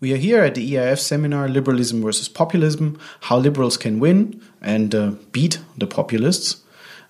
We 0.00 0.12
are 0.12 0.16
here 0.16 0.44
at 0.44 0.54
the 0.54 0.74
EIF 0.74 1.00
seminar 1.00 1.48
Liberalism 1.48 2.02
versus 2.02 2.28
Populism 2.28 3.00
How 3.22 3.36
Liberals 3.36 3.76
Can 3.76 3.98
Win 3.98 4.40
and 4.60 4.94
uh, 4.94 5.10
Beat 5.32 5.58
the 5.76 5.88
Populists. 5.88 6.62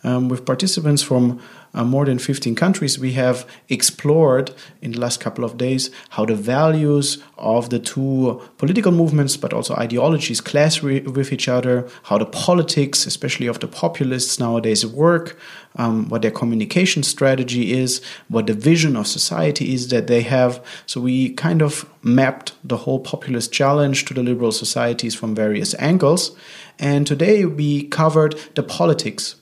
Um, 0.04 0.28
with 0.28 0.46
participants 0.46 1.02
from 1.02 1.40
uh, 1.74 1.82
more 1.82 2.04
than 2.04 2.20
15 2.20 2.54
countries, 2.54 3.00
we 3.00 3.14
have 3.14 3.44
explored 3.68 4.52
in 4.80 4.92
the 4.92 5.00
last 5.00 5.18
couple 5.18 5.44
of 5.44 5.58
days 5.58 5.90
how 6.10 6.24
the 6.24 6.36
values 6.36 7.18
of 7.36 7.70
the 7.70 7.80
two 7.80 8.40
political 8.58 8.92
movements, 8.92 9.36
but 9.36 9.52
also 9.52 9.74
ideologies, 9.74 10.40
clash 10.40 10.82
with 10.82 11.32
each 11.32 11.48
other, 11.48 11.88
how 12.04 12.16
the 12.16 12.26
politics, 12.26 13.06
especially 13.06 13.48
of 13.48 13.58
the 13.58 13.66
populists 13.66 14.38
nowadays, 14.38 14.86
work, 14.86 15.36
um, 15.74 16.08
what 16.08 16.22
their 16.22 16.30
communication 16.30 17.02
strategy 17.02 17.72
is, 17.72 18.00
what 18.28 18.46
the 18.46 18.54
vision 18.54 18.96
of 18.96 19.08
society 19.08 19.74
is 19.74 19.88
that 19.88 20.06
they 20.06 20.22
have. 20.22 20.64
So 20.86 21.00
we 21.00 21.30
kind 21.30 21.60
of 21.60 21.88
mapped 22.02 22.52
the 22.62 22.76
whole 22.76 23.00
populist 23.00 23.52
challenge 23.52 24.04
to 24.06 24.14
the 24.14 24.22
liberal 24.22 24.52
societies 24.52 25.16
from 25.16 25.34
various 25.34 25.74
angles. 25.80 26.36
And 26.78 27.04
today 27.04 27.44
we 27.44 27.88
covered 27.88 28.38
the 28.54 28.62
politics 28.62 29.34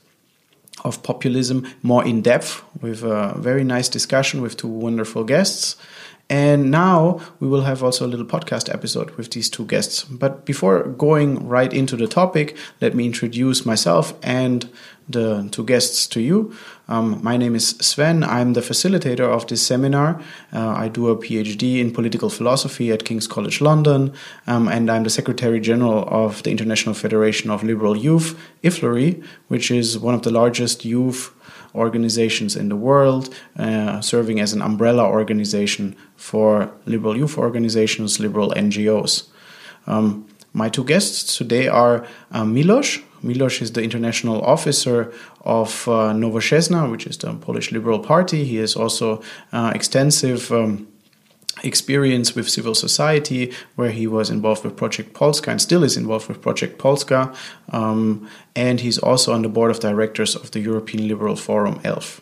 of 0.83 1.01
populism 1.03 1.67
more 1.81 2.05
in 2.05 2.21
depth 2.21 2.63
with 2.81 3.03
a 3.03 3.35
very 3.37 3.63
nice 3.63 3.89
discussion 3.89 4.41
with 4.41 4.57
two 4.57 4.67
wonderful 4.67 5.23
guests. 5.23 5.75
And 6.29 6.71
now 6.71 7.21
we 7.39 7.47
will 7.47 7.61
have 7.61 7.81
also 7.81 8.05
a 8.05 8.09
little 8.09 8.25
podcast 8.25 8.73
episode 8.73 9.11
with 9.11 9.31
these 9.31 9.49
two 9.49 9.65
guests. 9.65 10.03
But 10.03 10.45
before 10.45 10.83
going 10.83 11.47
right 11.47 11.71
into 11.71 11.95
the 11.95 12.07
topic, 12.07 12.57
let 12.81 12.93
me 12.93 13.05
introduce 13.05 13.65
myself 13.65 14.13
and 14.21 14.69
the 15.09 15.47
two 15.51 15.63
guests 15.63 16.05
to 16.07 16.19
you. 16.19 16.53
Um, 16.89 17.21
my 17.23 17.37
name 17.37 17.55
is 17.55 17.69
Sven. 17.79 18.23
I'm 18.23 18.53
the 18.53 18.61
facilitator 18.61 19.21
of 19.21 19.47
this 19.47 19.65
seminar. 19.65 20.21
Uh, 20.51 20.69
I 20.69 20.89
do 20.89 21.07
a 21.07 21.15
PhD 21.15 21.79
in 21.79 21.91
political 21.91 22.29
philosophy 22.29 22.91
at 22.91 23.05
King's 23.05 23.27
College 23.27 23.61
London, 23.61 24.13
um, 24.47 24.67
and 24.67 24.89
I'm 24.89 25.03
the 25.03 25.09
Secretary 25.09 25.61
General 25.61 26.07
of 26.09 26.43
the 26.43 26.51
International 26.51 26.93
Federation 26.93 27.49
of 27.49 27.63
Liberal 27.63 27.95
Youth, 27.95 28.37
IFLRY, 28.63 29.23
which 29.47 29.71
is 29.71 29.97
one 29.97 30.13
of 30.13 30.23
the 30.23 30.31
largest 30.31 30.83
youth 30.83 31.33
organizations 31.77 32.55
in 32.55 32.69
the 32.69 32.75
world, 32.75 33.33
uh, 33.57 34.01
serving 34.01 34.39
as 34.39 34.53
an 34.53 34.61
umbrella 34.61 35.05
organization 35.05 35.95
for 36.15 36.71
liberal 36.85 37.15
youth 37.15 37.37
organizations, 37.37 38.19
liberal 38.19 38.51
NGOs. 38.51 39.27
Um, 39.85 40.27
my 40.53 40.69
two 40.69 40.83
guests 40.83 41.37
today 41.37 41.67
are 41.67 42.05
uh, 42.31 42.43
Milos. 42.43 42.99
Milos 43.21 43.61
is 43.61 43.71
the 43.71 43.83
international 43.83 44.41
officer 44.41 45.13
of 45.41 45.87
uh, 45.87 46.13
which 46.91 47.07
is 47.07 47.17
the 47.17 47.33
Polish 47.33 47.71
Liberal 47.71 47.99
Party. 47.99 48.43
He 48.43 48.57
has 48.57 48.75
also 48.75 49.21
uh, 49.51 49.71
extensive 49.73 50.51
um, 50.51 50.87
experience 51.63 52.35
with 52.35 52.49
civil 52.49 52.75
society, 52.75 53.51
where 53.75 53.91
he 53.91 54.07
was 54.07 54.29
involved 54.29 54.63
with 54.63 54.75
Project 54.75 55.13
Polska 55.13 55.51
and 55.51 55.61
still 55.61 55.83
is 55.83 55.97
involved 55.97 56.27
with 56.27 56.41
Project 56.41 56.77
Polska. 56.77 57.33
Um, 57.71 58.29
and 58.55 58.79
he's 58.79 58.97
also 58.97 59.33
on 59.33 59.41
the 59.41 59.49
board 59.49 59.71
of 59.71 59.79
directors 59.79 60.35
of 60.35 60.51
the 60.51 60.59
European 60.59 61.07
Liberal 61.07 61.35
Forum, 61.35 61.79
ELF. 61.83 62.21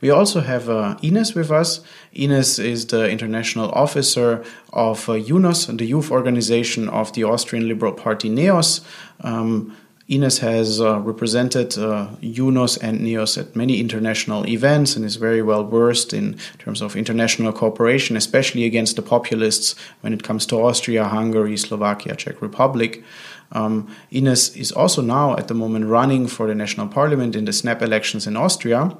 We 0.00 0.10
also 0.10 0.40
have 0.40 0.68
uh, 0.68 0.96
Ines 1.02 1.34
with 1.34 1.50
us. 1.50 1.80
Ines 2.14 2.58
is 2.58 2.86
the 2.86 3.08
international 3.08 3.70
officer 3.70 4.44
of 4.72 5.08
uh, 5.08 5.14
JUNOS, 5.14 5.78
the 5.78 5.86
youth 5.86 6.10
organization 6.10 6.88
of 6.88 7.12
the 7.14 7.24
Austrian 7.24 7.66
Liberal 7.66 7.92
Party 7.92 8.28
NEOS. 8.28 8.82
Um, 9.20 9.74
Ines 10.08 10.38
has 10.38 10.80
uh, 10.80 11.00
represented 11.00 11.76
uh, 11.76 12.06
and 12.22 13.00
NEOS 13.00 13.38
at 13.38 13.56
many 13.56 13.80
international 13.80 14.46
events 14.46 14.94
and 14.94 15.04
is 15.04 15.16
very 15.16 15.42
well 15.42 15.64
versed 15.64 16.14
in 16.14 16.38
terms 16.58 16.80
of 16.80 16.94
international 16.94 17.52
cooperation, 17.52 18.16
especially 18.16 18.64
against 18.64 18.94
the 18.94 19.02
populists 19.02 19.74
when 20.02 20.12
it 20.12 20.22
comes 20.22 20.46
to 20.46 20.56
Austria, 20.56 21.04
Hungary, 21.04 21.56
Slovakia, 21.56 22.14
Czech 22.14 22.40
Republic. 22.40 23.02
Um, 23.50 23.88
Ines 24.12 24.56
is 24.56 24.70
also 24.70 25.02
now 25.02 25.36
at 25.36 25.48
the 25.48 25.54
moment 25.54 25.86
running 25.86 26.28
for 26.28 26.46
the 26.46 26.54
national 26.54 26.86
parliament 26.86 27.34
in 27.34 27.44
the 27.44 27.52
snap 27.52 27.82
elections 27.82 28.28
in 28.28 28.36
Austria. 28.36 28.96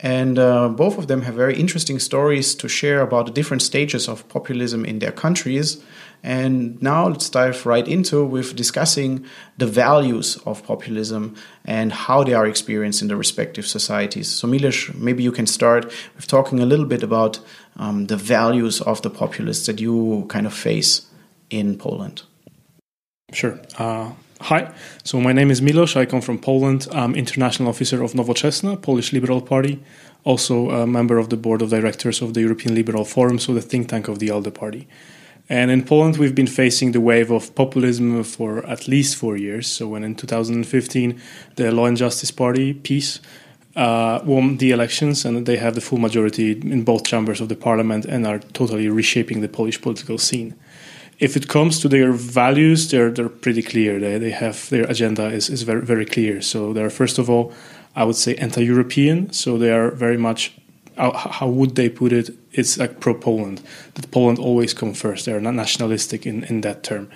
And 0.00 0.38
uh, 0.38 0.68
both 0.68 0.96
of 0.96 1.08
them 1.08 1.22
have 1.22 1.34
very 1.34 1.58
interesting 1.58 1.98
stories 1.98 2.54
to 2.54 2.68
share 2.68 3.00
about 3.02 3.26
the 3.26 3.32
different 3.32 3.62
stages 3.62 4.08
of 4.08 4.28
populism 4.28 4.84
in 4.84 5.00
their 5.00 5.12
countries. 5.12 5.82
And 6.22 6.80
now 6.82 7.08
let's 7.08 7.30
dive 7.30 7.64
right 7.64 7.86
into 7.86 8.24
with 8.24 8.56
discussing 8.56 9.24
the 9.56 9.66
values 9.66 10.36
of 10.44 10.64
populism 10.64 11.36
and 11.64 11.92
how 11.92 12.24
they 12.24 12.34
are 12.34 12.46
experienced 12.46 13.02
in 13.02 13.08
the 13.08 13.16
respective 13.16 13.66
societies. 13.66 14.28
So, 14.28 14.46
Milos, 14.48 14.92
maybe 14.94 15.22
you 15.22 15.32
can 15.32 15.46
start 15.46 15.84
with 16.16 16.26
talking 16.26 16.60
a 16.60 16.66
little 16.66 16.86
bit 16.86 17.02
about 17.02 17.40
um, 17.76 18.06
the 18.06 18.16
values 18.16 18.80
of 18.80 19.02
the 19.02 19.10
populists 19.10 19.66
that 19.66 19.80
you 19.80 20.26
kind 20.28 20.46
of 20.46 20.54
face 20.54 21.06
in 21.50 21.78
Poland. 21.78 22.22
Sure. 23.32 23.60
Uh, 23.78 24.12
Hi, 24.40 24.72
so 25.02 25.20
my 25.20 25.32
name 25.32 25.50
is 25.50 25.60
Milos. 25.60 25.96
I 25.96 26.06
come 26.06 26.20
from 26.20 26.38
Poland. 26.38 26.86
I'm 26.92 27.16
international 27.16 27.68
officer 27.68 28.04
of 28.04 28.12
Nowoczesna, 28.12 28.80
Polish 28.80 29.12
Liberal 29.12 29.40
Party, 29.40 29.82
also 30.22 30.70
a 30.70 30.86
member 30.86 31.18
of 31.18 31.28
the 31.28 31.36
board 31.36 31.60
of 31.60 31.70
directors 31.70 32.22
of 32.22 32.34
the 32.34 32.40
European 32.42 32.76
Liberal 32.76 33.04
Forum, 33.04 33.40
so 33.40 33.52
the 33.52 33.60
think 33.60 33.88
tank 33.88 34.06
of 34.06 34.20
the 34.20 34.30
ALDE 34.30 34.54
party. 34.54 34.86
And 35.48 35.70
in 35.70 35.84
Poland, 35.84 36.18
we've 36.18 36.34
been 36.34 36.46
facing 36.46 36.92
the 36.92 37.00
wave 37.00 37.30
of 37.30 37.54
populism 37.54 38.22
for 38.24 38.66
at 38.66 38.86
least 38.86 39.16
four 39.16 39.36
years. 39.36 39.66
So 39.66 39.88
when 39.88 40.04
in 40.04 40.14
2015, 40.14 41.20
the 41.56 41.72
Law 41.72 41.86
and 41.86 41.96
Justice 41.96 42.30
Party, 42.30 42.74
PiS, 42.74 43.20
uh, 43.76 44.20
won 44.24 44.56
the 44.58 44.72
elections 44.72 45.24
and 45.24 45.46
they 45.46 45.56
have 45.56 45.74
the 45.74 45.80
full 45.80 45.98
majority 45.98 46.52
in 46.52 46.82
both 46.82 47.04
chambers 47.04 47.40
of 47.40 47.48
the 47.48 47.56
parliament 47.56 48.04
and 48.04 48.26
are 48.26 48.40
totally 48.52 48.88
reshaping 48.88 49.40
the 49.40 49.48
Polish 49.48 49.80
political 49.80 50.18
scene 50.18 50.54
if 51.18 51.36
it 51.36 51.48
comes 51.48 51.80
to 51.80 51.88
their 51.88 52.12
values, 52.12 52.90
they're 52.90 53.10
they're 53.10 53.28
pretty 53.28 53.62
clear. 53.62 53.98
They 53.98 54.18
they 54.18 54.30
have 54.30 54.68
their 54.70 54.84
agenda 54.84 55.26
is, 55.26 55.50
is 55.50 55.62
very 55.62 55.82
very 55.82 56.04
clear. 56.04 56.40
So 56.40 56.72
they're 56.72 56.90
first 56.90 57.18
of 57.18 57.28
all, 57.28 57.52
I 57.96 58.04
would 58.04 58.16
say 58.16 58.34
anti-European. 58.36 59.32
So 59.32 59.58
they 59.58 59.72
are 59.72 59.90
very 59.90 60.16
much 60.16 60.57
how, 60.98 61.12
how 61.12 61.48
would 61.48 61.74
they 61.74 61.88
put 61.88 62.12
it? 62.12 62.30
It's 62.52 62.78
like 62.78 63.00
pro-Poland. 63.00 63.62
That 63.94 64.10
Poland 64.10 64.38
always 64.38 64.74
comes 64.74 65.00
first. 65.00 65.24
They 65.24 65.32
are 65.32 65.40
not 65.40 65.54
nationalistic 65.54 66.26
in 66.26 66.44
in 66.44 66.60
that 66.62 66.82
term. 66.82 67.08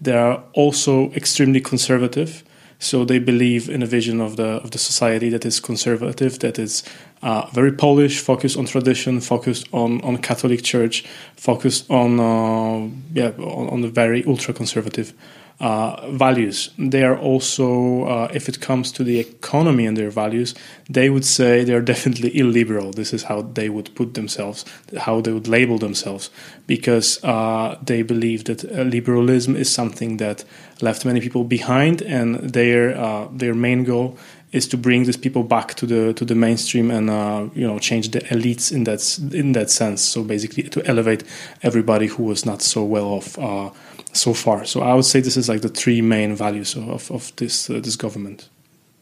They 0.00 0.16
are 0.16 0.42
also 0.52 1.10
extremely 1.12 1.60
conservative. 1.60 2.42
So 2.82 3.04
they 3.04 3.18
believe 3.18 3.68
in 3.68 3.82
a 3.82 3.86
vision 3.86 4.20
of 4.20 4.36
the 4.36 4.60
of 4.64 4.70
the 4.70 4.78
society 4.78 5.28
that 5.30 5.44
is 5.44 5.60
conservative, 5.60 6.38
that 6.38 6.58
is 6.58 6.82
uh, 7.22 7.46
very 7.52 7.72
Polish, 7.72 8.20
focused 8.20 8.56
on 8.56 8.64
tradition, 8.64 9.20
focused 9.20 9.66
on 9.72 10.00
on 10.00 10.16
Catholic 10.16 10.62
Church, 10.62 11.04
focused 11.36 11.90
on 11.90 12.18
uh, 12.18 12.88
yeah 13.12 13.32
on, 13.38 13.68
on, 13.68 13.80
the 13.82 13.88
very 13.88 14.24
ultra 14.24 14.54
conservative 14.54 15.12
uh, 15.60 16.10
values. 16.10 16.70
They 16.78 17.02
are 17.04 17.18
also, 17.18 18.04
uh, 18.04 18.30
if 18.32 18.48
it 18.48 18.60
comes 18.60 18.90
to 18.92 19.04
the 19.04 19.18
economy 19.18 19.86
and 19.86 19.96
their 19.96 20.10
values, 20.10 20.54
they 20.88 21.10
would 21.10 21.24
say 21.24 21.64
they 21.64 21.74
are 21.74 21.80
definitely 21.94 22.36
illiberal. 22.36 22.92
This 22.92 23.12
is 23.12 23.24
how 23.24 23.42
they 23.42 23.68
would 23.68 23.94
put 23.94 24.14
themselves, 24.14 24.64
how 24.98 25.20
they 25.20 25.32
would 25.32 25.48
label 25.48 25.78
themselves, 25.78 26.30
because 26.66 27.22
uh, 27.24 27.78
they 27.82 28.02
believe 28.02 28.44
that 28.44 28.64
liberalism 28.74 29.54
is 29.54 29.70
something 29.72 30.16
that 30.16 30.44
left 30.80 31.04
many 31.04 31.20
people 31.20 31.44
behind, 31.44 32.00
and 32.02 32.36
their 32.36 32.96
uh, 32.96 33.28
their 33.30 33.54
main 33.54 33.84
goal 33.84 34.16
is 34.52 34.66
to 34.68 34.76
bring 34.76 35.04
these 35.04 35.16
people 35.16 35.42
back 35.42 35.74
to 35.74 35.86
the 35.86 36.12
to 36.14 36.24
the 36.24 36.34
mainstream 36.34 36.90
and 36.90 37.08
uh, 37.10 37.48
you 37.54 37.66
know 37.66 37.78
change 37.78 38.10
the 38.10 38.20
elites 38.20 38.72
in 38.72 38.84
that 38.84 39.18
in 39.34 39.52
that 39.52 39.70
sense. 39.70 40.02
So 40.02 40.22
basically, 40.22 40.64
to 40.64 40.84
elevate 40.86 41.24
everybody 41.62 42.06
who 42.06 42.24
was 42.24 42.44
not 42.44 42.62
so 42.62 42.84
well 42.84 43.06
off 43.06 43.38
uh, 43.38 43.70
so 44.12 44.34
far. 44.34 44.64
So 44.64 44.82
I 44.82 44.94
would 44.94 45.04
say 45.04 45.20
this 45.20 45.36
is 45.36 45.48
like 45.48 45.62
the 45.62 45.68
three 45.68 46.02
main 46.02 46.34
values 46.34 46.76
of 46.76 47.10
of 47.10 47.34
this 47.36 47.70
uh, 47.70 47.80
this 47.80 47.96
government. 47.96 48.48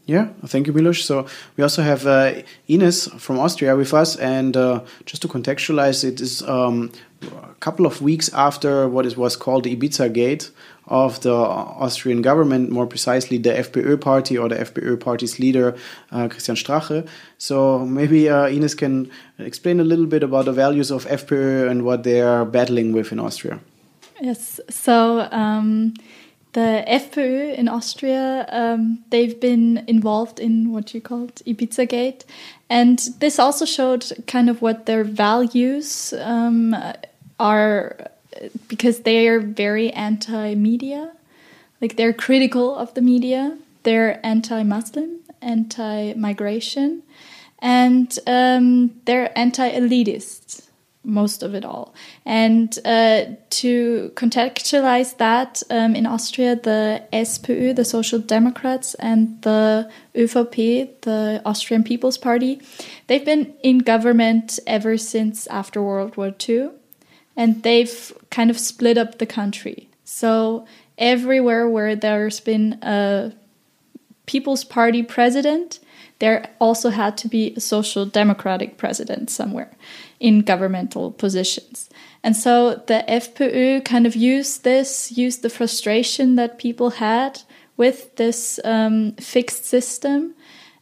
Yeah, 0.06 0.28
thank 0.46 0.66
you, 0.66 0.72
Milos. 0.72 1.04
So 1.04 1.26
we 1.58 1.62
also 1.62 1.82
have 1.82 2.06
uh, 2.06 2.40
Ines 2.66 3.08
from 3.18 3.38
Austria 3.38 3.76
with 3.76 3.92
us, 3.92 4.16
and 4.16 4.56
uh, 4.56 4.80
just 5.04 5.20
to 5.20 5.28
contextualize, 5.28 6.02
it 6.02 6.18
is 6.22 6.40
um, 6.48 6.92
a 7.22 7.54
couple 7.60 7.84
of 7.84 8.00
weeks 8.00 8.32
after 8.32 8.88
what 8.88 9.04
is 9.04 9.18
was 9.18 9.36
called 9.36 9.64
the 9.64 9.76
Ibiza 9.76 10.10
Gate 10.10 10.50
of 10.88 11.20
the 11.20 11.34
Austrian 11.34 12.22
government, 12.22 12.70
more 12.70 12.86
precisely 12.86 13.38
the 13.38 13.50
FPÖ 13.50 14.00
party 14.00 14.36
or 14.36 14.48
the 14.48 14.56
FPÖ 14.56 14.98
party's 14.98 15.38
leader, 15.38 15.76
uh, 16.12 16.28
Christian 16.28 16.54
Strache. 16.54 17.06
So 17.38 17.84
maybe 17.86 18.28
uh, 18.28 18.48
Ines 18.48 18.74
can 18.74 19.10
explain 19.38 19.80
a 19.80 19.84
little 19.84 20.06
bit 20.06 20.22
about 20.22 20.46
the 20.46 20.52
values 20.52 20.90
of 20.90 21.04
FPÖ 21.06 21.70
and 21.70 21.84
what 21.84 22.02
they 22.02 22.20
are 22.20 22.44
battling 22.44 22.92
with 22.92 23.12
in 23.12 23.20
Austria. 23.20 23.60
Yes. 24.20 24.60
So. 24.68 25.28
Um, 25.30 25.94
the 26.54 26.82
FPÖ 26.88 27.54
in 27.54 27.68
Austria, 27.68 28.46
um, 28.48 29.04
they've 29.10 29.38
been 29.38 29.84
involved 29.86 30.40
in 30.40 30.72
what 30.72 30.94
you 30.94 31.00
called 31.00 31.36
Ibiza 31.46 31.86
Gate. 31.88 32.24
And 32.70 32.98
this 33.20 33.38
also 33.38 33.64
showed 33.64 34.10
kind 34.26 34.48
of 34.48 34.62
what 34.62 34.86
their 34.86 35.04
values 35.04 36.14
um, 36.18 36.74
are 37.38 37.96
because 38.68 39.00
they 39.00 39.28
are 39.28 39.40
very 39.40 39.90
anti 39.92 40.54
media. 40.54 41.12
Like 41.80 41.96
they're 41.96 42.12
critical 42.12 42.74
of 42.74 42.94
the 42.94 43.02
media, 43.02 43.56
they're 43.84 44.24
anti 44.26 44.62
Muslim, 44.62 45.20
anti 45.40 46.14
migration, 46.14 47.02
and 47.60 48.18
um, 48.26 49.00
they're 49.04 49.36
anti 49.38 49.70
elitist 49.70 50.68
most 51.08 51.42
of 51.42 51.54
it 51.54 51.64
all. 51.64 51.94
And 52.24 52.78
uh, 52.84 53.24
to 53.50 54.12
contextualize 54.14 55.16
that, 55.16 55.62
um, 55.70 55.96
in 55.96 56.06
Austria, 56.06 56.54
the 56.54 57.02
SPÖ, 57.12 57.74
the 57.74 57.84
Social 57.84 58.18
Democrats, 58.18 58.94
and 58.94 59.40
the 59.42 59.90
ÖVP, 60.14 61.00
the 61.02 61.42
Austrian 61.44 61.82
People's 61.82 62.18
Party, 62.18 62.60
they've 63.06 63.24
been 63.24 63.54
in 63.62 63.78
government 63.78 64.58
ever 64.66 64.96
since 64.98 65.46
after 65.48 65.82
World 65.82 66.16
War 66.16 66.34
II. 66.48 66.70
And 67.38 67.62
they've 67.62 68.12
kind 68.30 68.50
of 68.50 68.58
split 68.58 68.98
up 68.98 69.16
the 69.18 69.26
country. 69.26 69.88
So 70.04 70.66
everywhere 70.98 71.68
where 71.68 71.96
there's 71.96 72.40
been 72.40 72.78
a 72.82 73.32
People's 74.26 74.64
Party 74.64 75.02
president, 75.02 75.80
there 76.18 76.50
also 76.60 76.90
had 76.90 77.16
to 77.18 77.28
be 77.28 77.54
a 77.56 77.60
social 77.60 78.04
democratic 78.04 78.76
president 78.76 79.30
somewhere 79.30 79.70
in 80.20 80.40
governmental 80.40 81.12
positions. 81.12 81.88
And 82.22 82.36
so 82.36 82.74
the 82.86 83.04
FPÖ 83.08 83.84
kind 83.84 84.06
of 84.06 84.16
used 84.16 84.64
this, 84.64 85.12
used 85.16 85.42
the 85.42 85.50
frustration 85.50 86.34
that 86.36 86.58
people 86.58 86.90
had 86.90 87.42
with 87.76 88.16
this 88.16 88.58
um, 88.64 89.12
fixed 89.12 89.64
system, 89.64 90.34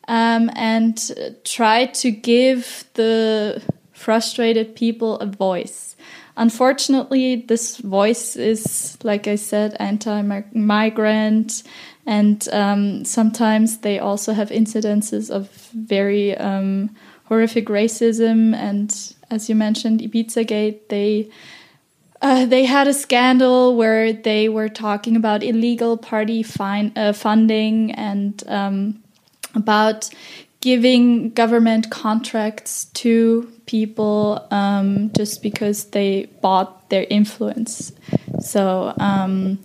um, 0.08 0.50
and 0.54 0.98
tried 1.44 1.92
to 1.94 2.10
give 2.10 2.84
the 2.94 3.62
frustrated 3.92 4.74
people 4.74 5.18
a 5.18 5.26
voice. 5.26 5.95
Unfortunately, 6.36 7.36
this 7.36 7.78
voice 7.78 8.36
is, 8.36 8.98
like 9.02 9.26
I 9.26 9.36
said, 9.36 9.74
anti 9.80 10.20
migrant, 10.52 11.62
and 12.04 12.46
um, 12.52 13.04
sometimes 13.06 13.78
they 13.78 13.98
also 13.98 14.34
have 14.34 14.50
incidences 14.50 15.30
of 15.30 15.50
very 15.72 16.36
um, 16.36 16.94
horrific 17.24 17.66
racism. 17.66 18.54
And 18.54 18.94
as 19.30 19.48
you 19.48 19.54
mentioned, 19.54 20.00
Ibiza 20.00 20.46
Gate, 20.46 20.88
they. 20.88 21.30
Uh, 22.22 22.46
they 22.46 22.64
had 22.64 22.88
a 22.88 22.94
scandal 22.94 23.76
where 23.76 24.10
they 24.10 24.48
were 24.48 24.70
talking 24.70 25.16
about 25.16 25.42
illegal 25.42 25.98
party 25.98 26.42
fine, 26.42 26.90
uh, 26.96 27.12
funding 27.12 27.92
and 27.92 28.42
um, 28.48 29.04
about 29.54 30.08
giving 30.66 31.30
government 31.30 31.90
contracts 31.90 32.86
to 32.86 33.48
people 33.66 34.44
um, 34.50 35.12
just 35.16 35.40
because 35.40 35.84
they 35.94 36.26
bought 36.42 36.90
their 36.90 37.06
influence. 37.08 37.92
So 38.40 38.92
um, 38.98 39.60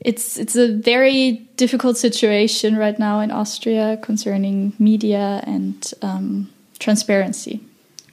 it's 0.00 0.38
it's 0.38 0.56
a 0.56 0.68
very 0.72 1.46
difficult 1.56 1.98
situation 1.98 2.78
right 2.78 2.98
now 2.98 3.20
in 3.20 3.30
Austria 3.30 3.98
concerning 4.00 4.72
media 4.78 5.44
and 5.44 5.76
um, 6.00 6.48
transparency. 6.78 7.60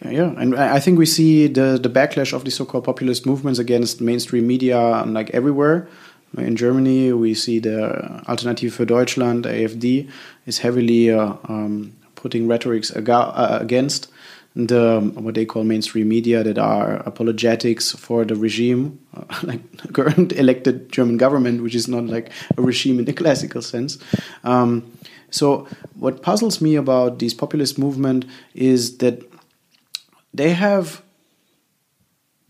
Yeah, 0.03 0.35
and 0.37 0.55
I 0.55 0.81
think 0.81 0.99
we 0.99 1.05
see 1.05 1.47
the 1.47 1.79
the 1.79 1.89
backlash 1.89 2.33
of 2.33 2.43
the 2.43 2.51
so-called 2.51 2.83
populist 2.83 3.25
movements 3.25 3.59
against 3.59 4.01
mainstream 4.01 4.45
media 4.45 5.05
like 5.07 5.29
everywhere. 5.33 5.87
In 6.37 6.57
Germany, 6.57 7.13
we 7.13 7.33
see 7.33 7.61
the 7.61 7.79
Alternative 8.27 8.73
für 8.73 8.85
Deutschland 8.85 9.45
(AfD) 9.45 10.09
is 10.45 10.59
heavily 10.59 11.09
uh, 11.09 11.35
um, 11.47 11.93
putting 12.15 12.47
rhetorics 12.47 12.91
uh, 12.91 13.57
against 13.61 14.09
the 14.55 15.01
what 15.15 15.35
they 15.35 15.45
call 15.45 15.65
mainstream 15.65 16.07
media 16.07 16.41
that 16.41 16.57
are 16.57 16.95
apologetics 17.05 17.91
for 17.91 18.23
the 18.23 18.35
regime, 18.35 18.99
uh, 19.15 19.23
like 19.43 19.93
current 19.93 20.31
elected 20.33 20.91
German 20.91 21.17
government, 21.17 21.61
which 21.61 21.75
is 21.75 21.87
not 21.87 22.05
like 22.05 22.31
a 22.57 22.61
regime 22.61 22.99
in 22.99 23.05
the 23.05 23.13
classical 23.21 23.61
sense. 23.61 23.97
Um, 24.43 24.93
so 25.29 25.67
what 25.95 26.21
puzzles 26.21 26.61
me 26.61 26.75
about 26.75 27.19
this 27.19 27.33
populist 27.33 27.77
movement 27.77 28.25
is 28.53 28.99
that 28.99 29.21
they 30.33 30.51
have 30.53 31.01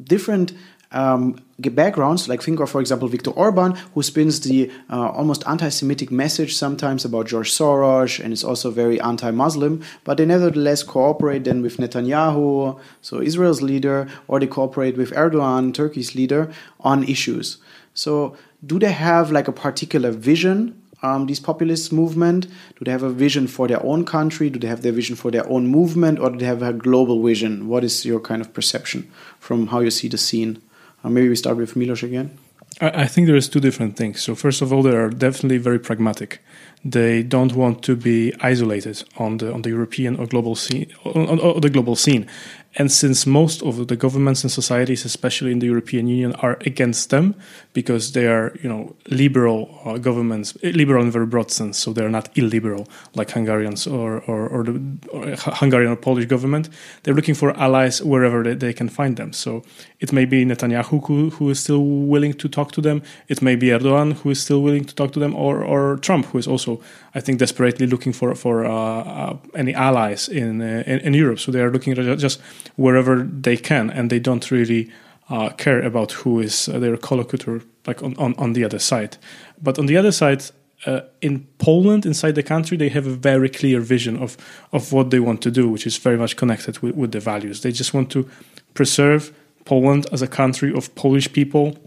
different 0.04 0.54
um, 0.96 1.40
backgrounds, 1.60 2.28
like 2.28 2.42
think 2.42 2.60
of, 2.60 2.70
for 2.70 2.82
example, 2.82 3.08
Viktor 3.08 3.32
Orban, 3.32 3.76
who 3.94 4.02
spins 4.02 4.40
the 4.40 4.72
uh, 4.90 5.10
almost 5.10 5.44
anti 5.46 5.70
Semitic 5.70 6.10
message 6.10 6.56
sometimes 6.56 7.06
about 7.06 7.28
George 7.28 7.52
Soros 7.52 8.20
and 8.20 8.32
is 8.34 8.44
also 8.44 8.72
very 8.72 9.00
anti 9.02 9.30
Muslim, 9.32 9.84
but 10.06 10.18
they 10.18 10.26
nevertheless 10.26 10.84
cooperate 10.84 11.44
then 11.44 11.62
with 11.62 11.78
Netanyahu, 11.78 12.80
so 13.02 13.22
Israel's 13.22 13.62
leader, 13.62 14.08
or 14.28 14.40
they 14.40 14.48
cooperate 14.48 14.98
with 14.98 15.12
Erdogan, 15.12 15.74
Turkey's 15.74 16.16
leader, 16.16 16.52
on 16.80 17.04
issues. 17.04 17.58
So, 17.94 18.36
do 18.66 18.80
they 18.80 18.92
have 18.92 19.32
like 19.32 19.48
a 19.48 19.54
particular 19.54 20.12
vision 20.12 20.82
um, 21.04 21.28
these 21.28 21.40
populist 21.40 21.94
movement? 21.94 22.48
Do 22.78 22.86
they 22.86 22.92
have 22.92 23.04
a 23.04 23.10
vision 23.10 23.48
for 23.48 23.68
their 23.68 23.84
own 23.86 24.06
country? 24.06 24.50
Do 24.50 24.60
they 24.60 24.68
have 24.68 24.82
their 24.82 24.92
vision 24.92 25.16
for 25.16 25.30
their 25.30 25.48
own 25.48 25.68
movement, 25.68 26.20
or 26.20 26.32
do 26.32 26.38
they 26.40 26.46
have 26.46 26.64
a 26.64 26.74
global 26.74 27.22
vision? 27.22 27.68
What 27.68 27.84
is 27.84 28.06
your 28.06 28.20
kind 28.20 28.42
of 28.42 28.54
perception 28.54 29.12
from 29.40 29.68
how 29.68 29.82
you 29.82 29.92
see 29.92 30.08
the 30.08 30.18
scene? 30.18 30.62
Maybe 31.10 31.30
we 31.30 31.36
start 31.36 31.58
with 31.58 31.76
Milos 31.76 32.04
again. 32.04 32.38
I, 32.82 33.04
I 33.04 33.08
think 33.08 33.28
there's 33.28 33.50
two 33.50 33.60
different 33.60 33.96
things. 33.96 34.22
So 34.22 34.36
first 34.36 34.62
of 34.62 34.74
all, 34.74 34.84
they 34.84 34.96
are 34.96 35.10
definitely 35.10 35.58
very 35.58 35.80
pragmatic. 35.80 36.40
They 36.84 37.24
don't 37.24 37.54
want 37.54 37.82
to 37.84 37.96
be 37.96 38.34
isolated 38.42 39.04
on 39.18 39.38
the 39.38 39.52
on 39.52 39.62
the 39.64 39.70
European 39.70 40.18
or 40.18 40.28
global 40.28 40.56
scene 40.56 40.88
on, 41.04 41.28
on, 41.28 41.40
on 41.40 41.62
the 41.62 41.70
global 41.70 41.96
scene, 41.96 42.28
and 42.78 42.92
since 42.92 43.26
most 43.26 43.64
of 43.64 43.88
the 43.88 43.96
governments 43.96 44.44
and 44.44 44.52
societies, 44.52 45.06
especially 45.06 45.52
in 45.52 45.60
the 45.60 45.66
European 45.66 46.08
Union, 46.08 46.34
are 46.34 46.58
against 46.62 47.10
them 47.10 47.36
because 47.74 48.12
they 48.12 48.28
are, 48.28 48.54
you 48.62 48.70
know, 48.70 48.96
liberal 49.10 49.80
uh, 49.86 49.98
governments, 49.98 50.58
liberal 50.62 51.02
in 51.02 51.08
a 51.08 51.12
very 51.12 51.26
broad 51.26 51.52
sense, 51.52 51.78
so 51.78 51.94
they're 51.94 52.10
not 52.10 52.30
illiberal 52.38 52.88
like 53.16 53.32
Hungarians 53.32 53.88
or 53.88 54.22
or, 54.28 54.48
or 54.48 54.64
the 54.64 54.82
or 55.12 55.36
Hungarian 55.62 55.92
or 55.92 55.96
Polish 55.96 56.26
government. 56.26 56.70
They're 57.04 57.14
looking 57.14 57.36
for 57.36 57.58
allies 57.58 58.02
wherever 58.02 58.44
they, 58.44 58.54
they 58.56 58.74
can 58.74 58.90
find 58.90 59.16
them. 59.16 59.32
So 59.34 59.64
it 60.00 60.12
may 60.12 60.26
be 60.26 60.46
Netanyahu 60.46 61.08
who, 61.08 61.30
who 61.30 61.50
is 61.50 61.60
still 61.60 61.84
willing 61.84 62.34
to 62.34 62.50
talk 62.50 62.72
to 62.74 62.82
them. 62.82 63.02
It 63.28 63.42
may 63.42 63.56
be 63.56 63.68
Erdogan 63.68 64.14
who 64.14 64.32
is 64.32 64.42
still 64.42 64.62
willing 64.62 64.86
to 64.86 64.96
talk 64.96 65.12
to 65.14 65.20
them, 65.20 65.34
or 65.36 65.64
or 65.64 65.98
Trump 65.98 66.26
who 66.28 66.38
is 66.38 66.48
also, 66.48 66.82
I 67.18 67.22
think, 67.22 67.40
desperately 67.40 67.88
looking 67.88 68.14
for 68.14 68.36
for 68.36 68.66
uh, 68.66 68.72
uh, 68.72 69.38
any 69.54 69.74
allies 69.74 70.28
in, 70.28 70.62
uh, 70.62 70.84
in, 70.86 71.00
in 71.00 71.14
Europe. 71.14 71.40
So 71.40 71.52
they 71.52 71.62
are 71.62 71.72
looking 71.72 71.98
at 71.98 72.20
just 72.20 72.42
wherever 72.76 73.24
they 73.24 73.58
can, 73.58 73.90
and 73.90 74.10
they 74.10 74.20
don't 74.20 74.52
really 74.52 74.92
uh, 75.30 75.50
care 75.58 75.82
about 75.82 76.12
who 76.12 76.42
is 76.42 76.68
uh, 76.68 76.80
their 76.80 76.98
collocutor, 76.98 77.62
like 77.88 78.04
on, 78.04 78.16
on, 78.18 78.36
on 78.38 78.54
the 78.54 78.66
other 78.66 78.80
side. 78.80 79.18
But 79.62 79.80
on 79.80 79.86
the 79.86 79.98
other 79.98 80.12
side, 80.12 80.44
uh, 80.86 81.02
in 81.22 81.48
Poland, 81.58 82.06
inside 82.06 82.34
the 82.34 82.44
country, 82.44 82.78
they 82.78 82.90
have 82.90 83.08
a 83.08 83.16
very 83.16 83.50
clear 83.50 83.80
vision 83.80 84.18
of, 84.18 84.38
of 84.72 84.92
what 84.92 85.10
they 85.10 85.20
want 85.20 85.42
to 85.42 85.52
do, 85.52 85.70
which 85.70 85.88
is 85.88 85.98
very 85.98 86.18
much 86.18 86.36
connected 86.36 86.80
with, 86.80 86.96
with 86.96 87.12
the 87.12 87.20
values. 87.20 87.62
They 87.62 87.72
just 87.72 87.94
want 87.94 88.12
to 88.12 88.30
preserve 88.74 89.32
Poland 89.64 90.06
as 90.12 90.22
a 90.22 90.28
country 90.28 90.74
of 90.74 90.94
Polish 90.96 91.32
people. 91.32 91.78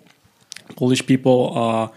Polish 0.77 1.07
people 1.07 1.53
are 1.55 1.91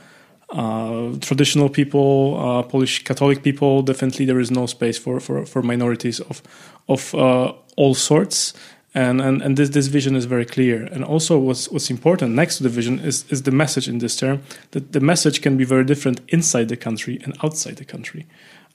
uh, 0.51 1.17
traditional 1.21 1.69
people, 1.69 2.37
uh, 2.39 2.63
Polish 2.63 3.03
Catholic 3.03 3.43
people. 3.43 3.81
Definitely, 3.81 4.25
there 4.25 4.39
is 4.39 4.51
no 4.51 4.65
space 4.65 4.97
for, 4.97 5.19
for, 5.19 5.45
for 5.45 5.61
minorities 5.61 6.19
of 6.19 6.41
of 6.87 7.15
uh, 7.15 7.53
all 7.77 7.93
sorts 7.93 8.53
and 8.93 9.21
and, 9.21 9.41
and 9.41 9.57
this, 9.57 9.69
this 9.69 9.87
vision 9.87 10.15
is 10.15 10.25
very 10.25 10.45
clear 10.45 10.83
and 10.91 11.03
also 11.03 11.37
what's 11.37 11.69
what's 11.69 11.89
important 11.89 12.35
next 12.35 12.57
to 12.57 12.63
the 12.63 12.69
vision 12.69 12.99
is 12.99 13.25
is 13.29 13.43
the 13.43 13.51
message 13.51 13.87
in 13.87 13.99
this 13.99 14.15
term 14.15 14.41
that 14.71 14.91
the 14.91 14.99
message 14.99 15.41
can 15.41 15.57
be 15.57 15.63
very 15.63 15.85
different 15.85 16.19
inside 16.27 16.67
the 16.67 16.77
country 16.77 17.19
and 17.23 17.37
outside 17.43 17.77
the 17.77 17.85
country 17.85 18.25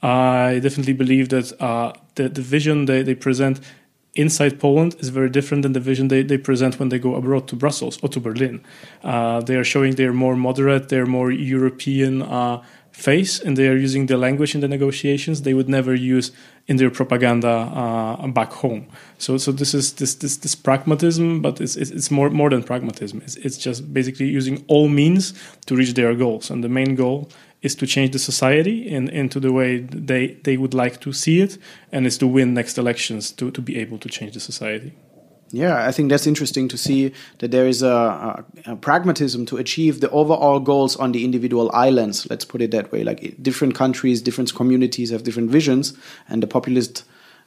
i 0.03 0.59
definitely 0.63 0.95
believe 0.95 1.29
that 1.29 1.53
uh, 1.61 1.93
the, 2.15 2.29
the 2.29 2.43
vision 2.43 2.87
they, 2.87 3.03
they 3.03 3.15
present 3.15 3.61
inside 4.17 4.59
Poland 4.59 4.97
is 4.99 5.11
very 5.11 5.31
different 5.31 5.63
than 5.63 5.73
the 5.73 5.81
vision 5.81 6.09
they, 6.09 6.23
they 6.23 6.39
present 6.39 6.79
when 6.79 6.89
they 6.89 6.99
go 6.99 7.15
abroad 7.15 7.47
to 7.49 7.57
Brussels 7.57 7.99
or 8.03 8.09
to 8.09 8.21
Berlin. 8.21 8.65
Uh, 9.03 9.41
they 9.41 9.57
are 9.57 9.65
showing 9.65 9.95
they're 9.95 10.13
more 10.13 10.37
moderate, 10.37 10.89
they're 10.89 11.07
more 11.07 11.31
European 11.31 12.23
uh, 12.23 12.63
face, 12.93 13.39
and 13.39 13.57
they 13.57 13.69
are 13.69 13.77
using 13.77 14.07
the 14.07 14.17
language 14.17 14.55
in 14.55 14.61
the 14.61 14.69
negotiations 14.69 15.43
they 15.43 15.53
would 15.53 15.69
never 15.69 15.95
use 15.95 16.33
in 16.67 16.79
their 16.79 16.91
propaganda 16.91 17.49
uh, 17.49 18.27
back 18.29 18.53
home. 18.53 18.87
So, 19.19 19.37
so 19.39 19.53
this 19.53 19.75
is 19.75 19.93
this 19.95 20.15
this, 20.15 20.39
this 20.39 20.55
pragmatism, 20.55 21.43
but 21.43 21.61
it's, 21.61 21.77
it's 21.77 22.11
more 22.11 22.31
more 22.31 22.51
than 22.51 22.63
pragmatism. 22.63 23.21
It's, 23.23 23.37
it's 23.37 23.59
just 23.59 23.93
basically 23.93 24.27
using 24.27 24.65
all 24.67 24.89
means 24.89 25.35
to 25.67 25.77
reach 25.77 25.93
their 25.95 26.15
goals, 26.15 26.51
and 26.51 26.65
the 26.65 26.71
main 26.71 26.95
goal 26.95 27.29
is 27.67 27.75
to 27.75 27.87
change 27.87 28.11
the 28.13 28.19
society 28.19 28.77
in, 28.89 29.09
into 29.09 29.39
the 29.41 29.53
way 29.53 29.71
they 29.81 30.39
they 30.47 30.57
would 30.57 30.75
like 30.75 30.97
to 31.01 31.13
see 31.13 31.37
it, 31.47 31.59
and 31.93 32.07
is 32.07 32.19
to 32.19 32.27
win 32.27 32.55
next 32.55 32.79
elections 32.79 33.33
to 33.33 33.51
to 33.51 33.61
be 33.61 33.75
able 33.83 33.99
to 33.99 34.09
change 34.09 34.33
the 34.33 34.41
society. 34.41 34.93
Yeah, 35.53 35.87
I 35.87 35.93
think 35.93 36.11
that's 36.11 36.27
interesting 36.27 36.69
to 36.69 36.77
see 36.77 37.13
that 37.39 37.53
there 37.53 37.69
is 37.69 37.81
a, 37.83 37.97
a, 38.67 38.73
a, 38.73 38.77
pragmatism 38.77 39.47
to 39.47 39.57
achieve 39.59 40.01
the 40.01 40.11
overall 40.11 40.59
goals 40.59 40.97
on 40.97 41.13
the 41.13 41.25
individual 41.25 41.71
islands. 41.73 42.27
Let's 42.29 42.45
put 42.45 42.61
it 42.63 42.73
that 42.73 42.91
way. 42.91 43.05
Like 43.05 43.41
different 43.41 43.77
countries, 43.77 44.21
different 44.21 44.53
communities 44.55 45.11
have 45.11 45.23
different 45.23 45.51
visions, 45.51 45.97
and 46.29 46.43
the 46.43 46.49
populist 46.49 47.05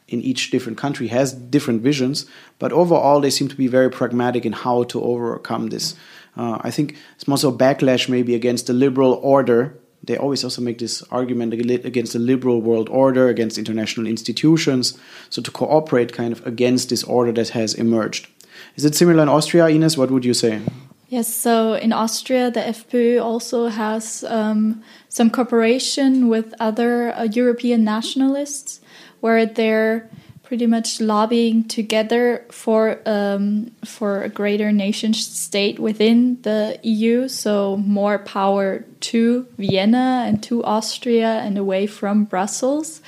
in 0.07 0.21
each 0.21 0.49
different 0.49 0.77
country 0.77 1.07
has 1.07 1.33
different 1.33 1.81
visions. 1.81 2.25
But 2.57 2.71
overall, 2.71 3.19
they 3.19 3.29
seem 3.29 3.49
to 3.49 3.55
be 3.55 3.67
very 3.67 3.89
pragmatic 3.89 4.45
in 4.45 4.53
how 4.53 4.83
to 4.83 5.01
overcome 5.01 5.67
this. 5.67 5.95
Uh, 6.37 6.57
I 6.61 6.71
think 6.71 6.95
it's 7.15 7.27
more 7.27 7.37
so 7.37 7.51
backlash 7.51 8.07
maybe 8.07 8.33
against 8.33 8.67
the 8.67 8.73
liberal 8.73 9.19
order 9.21 9.77
they 10.03 10.17
always 10.17 10.43
also 10.43 10.61
make 10.61 10.79
this 10.79 11.01
argument 11.11 11.53
against 11.53 12.13
the 12.13 12.19
liberal 12.19 12.61
world 12.61 12.89
order, 12.89 13.27
against 13.27 13.57
international 13.57 14.07
institutions, 14.07 14.97
so 15.29 15.41
to 15.41 15.51
cooperate 15.51 16.13
kind 16.13 16.31
of 16.31 16.45
against 16.45 16.89
this 16.89 17.03
order 17.03 17.31
that 17.33 17.49
has 17.49 17.73
emerged. 17.73 18.27
Is 18.75 18.85
it 18.85 18.95
similar 18.95 19.23
in 19.23 19.29
Austria, 19.29 19.67
Ines? 19.67 19.97
What 19.97 20.11
would 20.11 20.25
you 20.25 20.33
say? 20.33 20.61
Yes, 21.09 21.33
so 21.33 21.73
in 21.73 21.91
Austria, 21.91 22.51
the 22.51 22.59
FPÖ 22.59 23.21
also 23.21 23.67
has 23.67 24.23
um, 24.25 24.83
some 25.09 25.31
cooperation 25.31 26.29
with 26.29 26.53
other 26.59 27.11
uh, 27.13 27.23
European 27.23 27.83
nationalists 27.83 28.79
where 29.19 29.45
they're 29.45 30.07
pretty 30.49 30.65
much 30.65 30.99
lobbying 30.99 31.63
together 31.67 32.43
for 32.49 32.99
um, 33.05 33.69
for 33.85 34.23
a 34.23 34.29
greater 34.29 34.71
nation 34.71 35.13
state 35.13 35.77
within 35.77 36.41
the 36.41 36.79
EU. 36.81 37.27
So 37.27 37.77
more 37.77 38.17
power 38.17 38.83
to 39.11 39.45
Vienna 39.59 40.25
and 40.25 40.41
to 40.41 40.63
Austria 40.63 41.33
and 41.45 41.55
away 41.55 41.85
from 41.85 42.23
Brussels. 42.23 42.99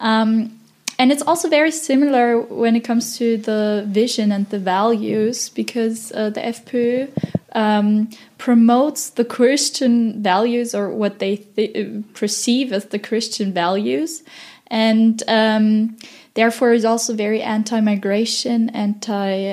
Um, 0.00 0.58
and 0.98 1.12
it's 1.12 1.22
also 1.22 1.48
very 1.48 1.70
similar 1.70 2.40
when 2.40 2.74
it 2.74 2.80
comes 2.80 3.16
to 3.18 3.36
the 3.36 3.84
vision 3.86 4.32
and 4.32 4.50
the 4.50 4.58
values 4.58 5.48
because 5.48 6.10
uh, 6.10 6.30
the 6.30 6.40
FPÖ 6.40 7.08
um, 7.52 8.10
promotes 8.36 9.10
the 9.10 9.24
Christian 9.24 10.24
values 10.24 10.74
or 10.74 10.90
what 10.90 11.20
they 11.20 11.36
th 11.36 12.02
perceive 12.14 12.72
as 12.72 12.86
the 12.86 12.98
Christian 12.98 13.52
values, 13.52 14.24
and 14.66 15.22
um, 15.28 15.96
therefore 16.34 16.72
is 16.72 16.84
also 16.84 17.14
very 17.14 17.42
anti-migration, 17.42 18.70
anti-Islam, 18.70 19.52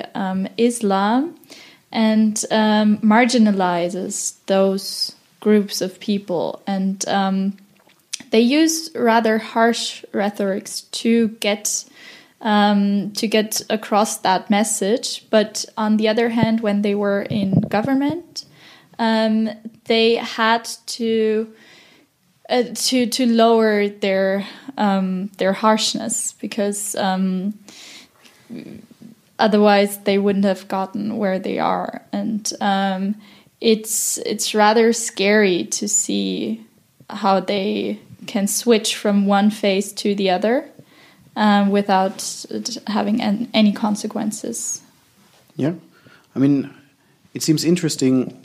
and 1.92 2.46
um, 2.52 2.98
marginalizes 3.00 4.36
those 4.46 5.16
groups 5.40 5.82
of 5.82 6.00
people 6.00 6.62
and 6.68 7.08
um, 7.08 7.58
they 8.32 8.42
use 8.42 8.90
rather 8.96 9.38
harsh 9.38 10.04
rhetorics 10.12 10.82
to 10.82 11.30
get 11.40 11.86
um, 12.42 13.12
to 13.14 13.28
get 13.28 13.62
across 13.70 14.18
that 14.20 14.50
message. 14.50 15.26
But 15.32 15.66
on 15.76 15.98
the 15.98 16.08
other 16.08 16.30
hand, 16.30 16.62
when 16.62 16.84
they 16.84 16.94
were 16.94 17.24
in 17.24 17.62
government, 17.62 18.46
um, 19.00 19.50
they 19.86 20.16
had 20.16 20.66
to 20.88 21.52
uh, 22.50 22.64
to 22.74 23.08
to 23.08 23.26
lower 23.26 23.90
their 23.90 24.46
um, 24.78 25.28
their 25.38 25.54
harshness 25.54 26.34
because 26.34 26.96
um, 26.96 27.54
otherwise 29.40 30.00
they 30.00 30.18
wouldn't 30.18 30.46
have 30.46 30.68
gotten 30.68 31.18
where 31.18 31.40
they 31.40 31.60
are, 31.60 32.02
and 32.12 32.52
um, 32.62 33.16
it's 33.60 34.18
it's 34.20 34.56
rather 34.56 34.94
scary 34.94 35.66
to 35.66 35.88
see 35.88 36.66
how 37.10 37.40
they 37.40 38.00
can 38.28 38.48
switch 38.48 38.96
from 38.96 39.26
one 39.26 39.50
phase 39.50 39.94
to 39.94 40.14
the 40.16 40.30
other 40.30 40.70
um, 41.36 41.70
without 41.70 42.46
having 42.88 43.22
an, 43.22 43.50
any 43.54 43.72
consequences. 43.72 44.82
Yeah, 45.56 45.74
I 46.36 46.40
mean, 46.40 46.74
it 47.34 47.44
seems 47.44 47.64
interesting 47.64 48.44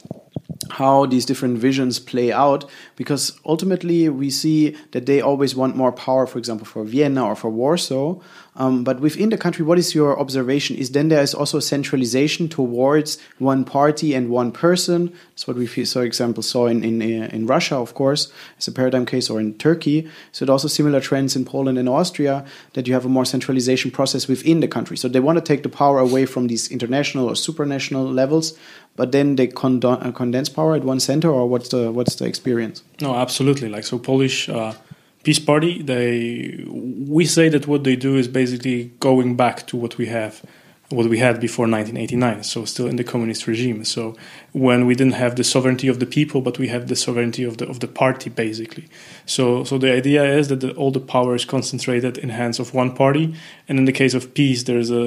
how 0.78 1.04
these 1.06 1.26
different 1.26 1.58
visions 1.58 1.98
play 1.98 2.32
out 2.32 2.64
because 2.96 3.38
ultimately 3.44 4.08
we 4.08 4.30
see 4.30 4.74
that 4.92 5.04
they 5.04 5.20
always 5.20 5.54
want 5.54 5.76
more 5.76 5.92
power 5.92 6.26
for 6.26 6.38
example 6.38 6.66
for 6.66 6.82
vienna 6.82 7.22
or 7.24 7.36
for 7.36 7.50
warsaw 7.50 8.18
um, 8.54 8.84
but 8.84 9.00
within 9.00 9.30
the 9.30 9.38
country 9.38 9.64
what 9.64 9.78
is 9.78 9.94
your 9.94 10.18
observation? 10.18 10.76
Is 10.76 10.90
then 10.90 11.08
there 11.08 11.22
is 11.22 11.34
also 11.34 11.58
centralization 11.60 12.48
towards 12.48 13.18
one 13.38 13.64
party 13.64 14.14
and 14.14 14.28
one 14.28 14.52
person? 14.52 15.12
That's 15.30 15.46
what 15.46 15.56
we 15.56 15.66
for 15.66 16.02
example 16.02 16.42
saw 16.42 16.66
in, 16.66 16.84
in, 16.84 17.00
in 17.00 17.46
russia 17.46 17.76
of 17.76 17.94
course. 17.94 18.32
As 18.58 18.68
a 18.68 18.72
paradigm 18.72 19.06
case 19.06 19.30
or 19.30 19.40
in 19.40 19.54
turkey. 19.54 20.08
So 20.32 20.46
also 20.46 20.68
similar 20.68 21.00
trends 21.00 21.34
in 21.34 21.44
poland 21.44 21.78
and 21.78 21.88
austria 21.88 22.44
that 22.74 22.86
you 22.86 22.94
have 22.94 23.06
a 23.06 23.08
more 23.08 23.24
centralization 23.24 23.90
process 23.90 24.28
within 24.28 24.60
the 24.60 24.68
country. 24.68 24.96
So 24.96 25.08
they 25.08 25.20
want 25.20 25.38
to 25.38 25.44
take 25.44 25.62
the 25.62 25.68
power 25.68 25.98
away 25.98 26.26
from 26.26 26.48
these 26.48 26.70
international 26.70 27.28
or 27.28 27.32
supranational 27.32 28.14
levels 28.14 28.58
but 28.96 29.12
then 29.12 29.36
they 29.36 29.48
uh, 29.48 30.12
condense 30.12 30.48
power 30.48 30.74
at 30.74 30.84
one 30.84 31.00
center, 31.00 31.30
or 31.30 31.48
what's 31.48 31.70
the 31.70 31.90
what's 31.90 32.16
the 32.16 32.26
experience? 32.26 32.82
No, 33.00 33.14
absolutely. 33.14 33.68
Like 33.68 33.84
so, 33.84 33.98
Polish 33.98 34.48
uh, 34.48 34.74
PiS 35.24 35.38
Party. 35.38 35.82
They 35.82 36.64
we 36.66 37.24
say 37.26 37.48
that 37.48 37.66
what 37.66 37.84
they 37.84 37.96
do 37.96 38.16
is 38.16 38.28
basically 38.28 38.90
going 39.00 39.36
back 39.36 39.66
to 39.68 39.76
what 39.76 39.98
we 39.98 40.06
have 40.06 40.42
what 40.92 41.08
we 41.08 41.18
had 41.18 41.40
before 41.40 41.64
1989, 41.64 42.44
so 42.44 42.64
still 42.64 42.86
in 42.86 42.96
the 42.96 43.04
communist 43.04 43.46
regime. 43.46 43.84
So 43.84 44.14
when 44.52 44.86
we 44.86 44.94
didn't 44.94 45.14
have 45.14 45.36
the 45.36 45.44
sovereignty 45.44 45.88
of 45.88 45.98
the 45.98 46.06
people, 46.06 46.42
but 46.42 46.58
we 46.58 46.68
have 46.68 46.88
the 46.88 46.96
sovereignty 46.96 47.44
of 47.44 47.56
the 47.56 47.66
of 47.68 47.80
the 47.80 47.88
party, 47.88 48.28
basically. 48.30 48.86
So 49.24 49.64
so 49.64 49.78
the 49.78 49.92
idea 49.92 50.22
is 50.24 50.48
that 50.48 50.60
the, 50.60 50.72
all 50.74 50.90
the 50.90 51.00
power 51.00 51.34
is 51.34 51.44
concentrated 51.44 52.18
in 52.18 52.28
hands 52.28 52.58
of 52.60 52.74
one 52.74 52.94
party, 52.94 53.34
and 53.68 53.78
in 53.78 53.86
the 53.86 53.92
case 53.92 54.14
of 54.14 54.34
PiS, 54.34 54.64
there's 54.64 54.90
a 54.90 55.02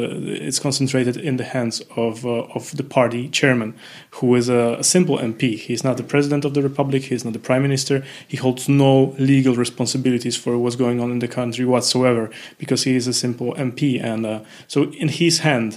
it's 0.47 0.59
concentrated 0.59 1.17
in 1.17 1.37
the 1.37 1.43
hands 1.43 1.81
of 1.95 2.25
uh, 2.25 2.55
of 2.55 2.75
the 2.75 2.83
party 2.83 3.29
chairman, 3.29 3.75
who 4.11 4.35
is 4.35 4.49
a, 4.49 4.77
a 4.79 4.83
simple 4.83 5.17
MP. 5.17 5.57
He's 5.57 5.83
not 5.83 5.97
the 5.97 6.03
president 6.03 6.45
of 6.45 6.53
the 6.55 6.63
republic. 6.63 7.03
He's 7.03 7.23
not 7.23 7.33
the 7.33 7.39
prime 7.39 7.61
minister. 7.61 8.03
He 8.27 8.37
holds 8.37 8.67
no 8.67 9.15
legal 9.19 9.55
responsibilities 9.55 10.35
for 10.35 10.57
what's 10.57 10.75
going 10.75 10.99
on 10.99 11.11
in 11.11 11.19
the 11.19 11.27
country 11.27 11.65
whatsoever 11.65 12.31
because 12.57 12.83
he 12.83 12.95
is 12.95 13.07
a 13.07 13.13
simple 13.13 13.53
MP, 13.53 14.03
and 14.03 14.25
uh, 14.25 14.39
so 14.67 14.91
in 14.93 15.09
his 15.09 15.39
hand 15.39 15.74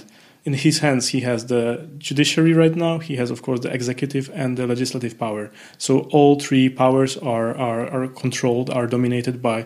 in 0.49 0.55
his 0.67 0.79
hands 0.79 1.03
he 1.09 1.19
has 1.29 1.39
the 1.53 1.63
judiciary 2.07 2.53
right 2.63 2.75
now. 2.87 2.95
He 3.09 3.15
has 3.21 3.29
of 3.35 3.39
course 3.45 3.59
the 3.65 3.71
executive 3.79 4.25
and 4.33 4.57
the 4.57 4.65
legislative 4.73 5.15
power. 5.25 5.43
So 5.77 5.91
all 6.17 6.39
three 6.45 6.67
powers 6.83 7.11
are, 7.35 7.49
are, 7.69 7.83
are 7.95 8.07
controlled 8.23 8.67
are 8.77 8.87
dominated 8.95 9.35
by 9.49 9.59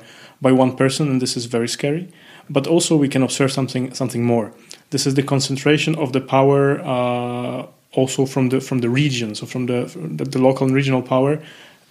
by 0.45 0.51
one 0.63 0.75
person 0.75 1.03
and 1.11 1.21
this 1.21 1.33
is 1.39 1.45
very 1.57 1.69
scary. 1.77 2.03
But 2.49 2.67
also 2.67 2.91
we 3.03 3.09
can 3.13 3.23
observe 3.23 3.51
something 3.59 3.93
something 3.93 4.23
more. 4.33 4.47
This 4.93 5.03
is 5.07 5.13
the 5.19 5.25
concentration 5.33 5.93
of 6.03 6.11
the 6.15 6.23
power 6.35 6.61
uh, 6.95 7.59
also 7.99 8.25
from 8.33 8.49
the 8.51 8.59
from 8.59 8.79
the 8.85 8.89
region. 9.03 9.29
So 9.35 9.45
from 9.53 9.63
the, 9.71 9.79
the, 10.19 10.25
the 10.25 10.41
local 10.47 10.67
and 10.67 10.75
regional 10.75 11.01
power 11.01 11.33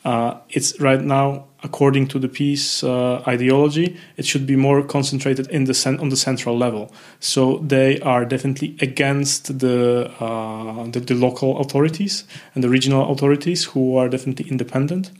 uh, 0.04 0.38
it's 0.50 0.78
right 0.80 1.00
now, 1.00 1.46
according 1.62 2.08
to 2.08 2.18
the 2.18 2.28
PiS 2.28 2.82
uh, 2.82 3.22
ideology, 3.26 3.96
it 4.16 4.26
should 4.26 4.46
be 4.46 4.56
more 4.56 4.82
concentrated 4.82 5.48
in 5.48 5.64
the 5.64 5.98
on 6.00 6.08
the 6.08 6.16
central 6.16 6.58
level. 6.58 6.92
So 7.20 7.58
they 7.58 8.00
are 8.00 8.24
definitely 8.24 8.76
against 8.80 9.58
the, 9.58 10.10
uh, 10.20 10.84
the, 10.90 11.00
the 11.00 11.14
local 11.14 11.58
authorities 11.58 12.24
and 12.54 12.64
the 12.64 12.68
regional 12.68 13.10
authorities 13.12 13.64
who 13.64 13.96
are 13.96 14.08
definitely 14.08 14.50
independent. 14.50 15.10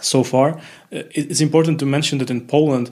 So 0.00 0.22
far, 0.22 0.50
uh, 0.92 1.02
it's 1.10 1.40
important 1.40 1.78
to 1.80 1.86
mention 1.86 2.18
that 2.18 2.30
in 2.30 2.46
Poland, 2.46 2.90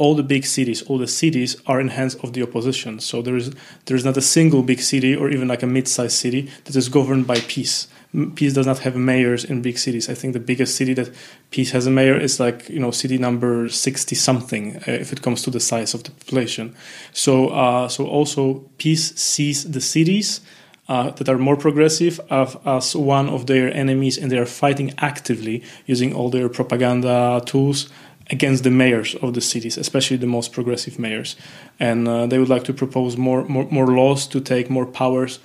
all 0.00 0.14
the 0.14 0.22
big 0.22 0.46
cities, 0.46 0.82
all 0.82 0.98
the 0.98 1.06
cities 1.06 1.56
are 1.66 1.78
in 1.78 1.88
hands 1.88 2.14
of 2.16 2.32
the 2.32 2.42
opposition. 2.42 3.00
So 3.00 3.20
there 3.22 3.36
is 3.36 3.54
there 3.84 3.96
is 3.96 4.04
not 4.04 4.16
a 4.16 4.22
single 4.22 4.62
big 4.62 4.80
city 4.80 5.14
or 5.14 5.28
even 5.30 5.48
like 5.48 5.62
a 5.62 5.66
mid-sized 5.66 6.16
city 6.16 6.50
that 6.64 6.74
is 6.74 6.88
governed 6.88 7.26
by 7.26 7.38
PiS. 7.40 7.86
PiS 8.34 8.54
does 8.54 8.66
not 8.66 8.80
have 8.80 8.96
mayors 8.96 9.44
in 9.44 9.62
big 9.62 9.78
cities. 9.78 10.08
I 10.08 10.14
think 10.14 10.32
the 10.32 10.40
biggest 10.40 10.74
city 10.74 10.94
that 10.94 11.10
PiS 11.52 11.70
has 11.70 11.86
a 11.86 11.90
mayor 11.90 12.18
is 12.18 12.40
like 12.40 12.68
you 12.68 12.80
know 12.80 12.90
city 12.90 13.18
number 13.18 13.68
sixty 13.68 14.16
something 14.16 14.76
uh, 14.76 14.82
if 14.86 15.12
it 15.12 15.22
comes 15.22 15.42
to 15.42 15.50
the 15.50 15.60
size 15.60 15.94
of 15.94 16.02
the 16.02 16.10
population. 16.10 16.74
So 17.12 17.48
uh, 17.48 17.88
so 17.88 18.06
also 18.06 18.64
PiS 18.78 19.14
sees 19.16 19.70
the 19.70 19.80
cities. 19.80 20.40
Uh, 20.88 21.10
that 21.10 21.28
are 21.28 21.38
more 21.38 21.56
progressive 21.56 22.18
as 22.30 22.96
one 22.96 23.28
of 23.28 23.46
their 23.46 23.72
enemies, 23.72 24.18
and 24.18 24.28
they 24.28 24.36
are 24.36 24.44
fighting 24.44 24.92
actively 24.98 25.62
using 25.86 26.12
all 26.12 26.30
their 26.30 26.48
propaganda 26.48 27.40
tools 27.46 27.88
against 28.30 28.64
the 28.64 28.70
mayors 28.70 29.14
of 29.16 29.34
the 29.34 29.40
cities, 29.40 29.76
especially 29.76 30.16
the 30.16 30.26
most 30.26 30.52
progressive 30.52 30.98
mayors. 30.98 31.36
And 31.78 32.08
uh, 32.08 32.26
they 32.26 32.38
would 32.38 32.48
like 32.48 32.64
to 32.64 32.72
propose 32.72 33.16
more, 33.16 33.44
more, 33.44 33.68
more 33.70 33.86
laws 33.86 34.26
to 34.28 34.40
take 34.40 34.68
more 34.70 34.86
powers 34.86 35.38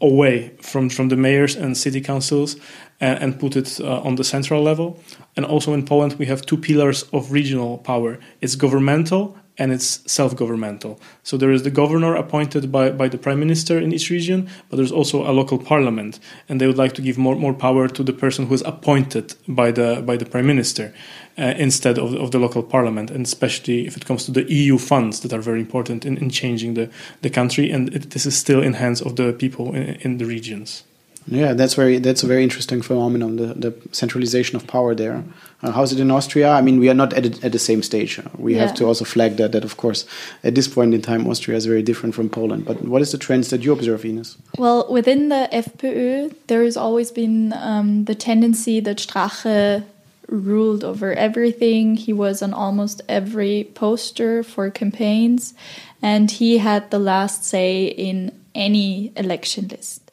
away 0.00 0.56
from, 0.60 0.88
from 0.88 1.08
the 1.08 1.16
mayors 1.16 1.56
and 1.56 1.76
city 1.76 2.00
councils 2.00 2.56
and, 3.00 3.22
and 3.22 3.40
put 3.40 3.56
it 3.56 3.80
uh, 3.80 4.00
on 4.00 4.16
the 4.16 4.24
central 4.24 4.62
level. 4.62 4.98
And 5.36 5.44
also 5.46 5.72
in 5.72 5.84
Poland, 5.84 6.14
we 6.14 6.26
have 6.26 6.42
two 6.42 6.56
pillars 6.56 7.04
of 7.12 7.32
regional 7.32 7.78
power 7.78 8.18
it's 8.40 8.56
governmental 8.56 9.36
and 9.60 9.72
it's 9.72 10.00
self-governmental. 10.10 10.98
So 11.22 11.36
there 11.36 11.52
is 11.52 11.64
the 11.64 11.70
governor 11.70 12.14
appointed 12.14 12.72
by, 12.72 12.90
by 12.90 13.08
the 13.08 13.18
prime 13.18 13.38
minister 13.38 13.78
in 13.78 13.92
each 13.92 14.08
region, 14.08 14.48
but 14.68 14.76
there's 14.76 14.90
also 14.90 15.30
a 15.30 15.32
local 15.32 15.58
parliament, 15.58 16.18
and 16.48 16.58
they 16.58 16.66
would 16.66 16.78
like 16.78 16.94
to 16.94 17.02
give 17.02 17.18
more, 17.18 17.36
more 17.36 17.52
power 17.52 17.86
to 17.86 18.02
the 18.02 18.14
person 18.14 18.46
who 18.46 18.54
is 18.54 18.62
appointed 18.62 19.34
by 19.46 19.70
the 19.70 20.02
by 20.06 20.16
the 20.16 20.24
prime 20.24 20.46
minister 20.46 20.94
uh, 21.38 21.54
instead 21.56 21.98
of, 21.98 22.14
of 22.14 22.30
the 22.30 22.38
local 22.38 22.62
parliament, 22.62 23.10
and 23.10 23.24
especially 23.24 23.86
if 23.86 23.96
it 23.96 24.04
comes 24.04 24.24
to 24.24 24.32
the 24.32 24.50
EU 24.52 24.78
funds 24.78 25.20
that 25.20 25.32
are 25.32 25.40
very 25.40 25.60
important 25.60 26.04
in, 26.04 26.16
in 26.18 26.30
changing 26.30 26.74
the, 26.74 26.90
the 27.22 27.30
country, 27.30 27.70
and 27.70 27.94
it, 27.94 28.10
this 28.10 28.26
is 28.26 28.36
still 28.36 28.62
in 28.62 28.74
hands 28.74 29.00
of 29.00 29.16
the 29.16 29.32
people 29.32 29.74
in, 29.74 29.94
in 30.02 30.18
the 30.18 30.26
regions. 30.26 30.84
Yeah, 31.26 31.52
that's 31.52 31.74
very 31.74 31.98
that's 31.98 32.22
a 32.22 32.26
very 32.26 32.42
interesting 32.42 32.82
phenomenon. 32.82 33.36
The, 33.36 33.54
the 33.54 33.74
centralization 33.92 34.56
of 34.56 34.66
power 34.66 34.94
there. 34.94 35.22
Uh, 35.62 35.70
how's 35.70 35.92
it 35.92 36.00
in 36.00 36.10
Austria? 36.10 36.50
I 36.50 36.62
mean, 36.62 36.80
we 36.80 36.88
are 36.88 36.94
not 36.94 37.12
at, 37.12 37.26
a, 37.26 37.46
at 37.46 37.52
the 37.52 37.58
same 37.58 37.82
stage. 37.82 38.20
We 38.38 38.54
yeah. 38.54 38.62
have 38.62 38.74
to 38.76 38.86
also 38.86 39.04
flag 39.04 39.36
that 39.36 39.52
that 39.52 39.64
of 39.64 39.76
course 39.76 40.06
at 40.42 40.54
this 40.54 40.66
point 40.66 40.94
in 40.94 41.02
time 41.02 41.26
Austria 41.26 41.56
is 41.56 41.66
very 41.66 41.82
different 41.82 42.14
from 42.14 42.30
Poland. 42.30 42.64
But 42.64 42.82
what 42.82 43.02
is 43.02 43.12
the 43.12 43.18
trends 43.18 43.50
that 43.50 43.62
you 43.62 43.72
observe, 43.72 44.04
Ines? 44.04 44.38
Well, 44.56 44.86
within 44.90 45.28
the 45.28 45.48
FPÖ, 45.52 46.34
there 46.46 46.64
has 46.64 46.76
always 46.76 47.12
been 47.12 47.52
um, 47.52 48.06
the 48.06 48.14
tendency 48.14 48.80
that 48.80 48.96
Strache 48.96 49.84
ruled 50.30 50.84
over 50.84 51.12
everything. 51.12 51.96
He 51.96 52.12
was 52.12 52.42
on 52.42 52.54
almost 52.54 53.02
every 53.08 53.70
poster 53.74 54.42
for 54.42 54.70
campaigns, 54.70 55.54
and 56.00 56.30
he 56.30 56.58
had 56.58 56.90
the 56.90 56.98
last 56.98 57.44
say 57.44 57.86
in 57.86 58.40
any 58.54 59.12
election 59.16 59.68
list. 59.68 60.10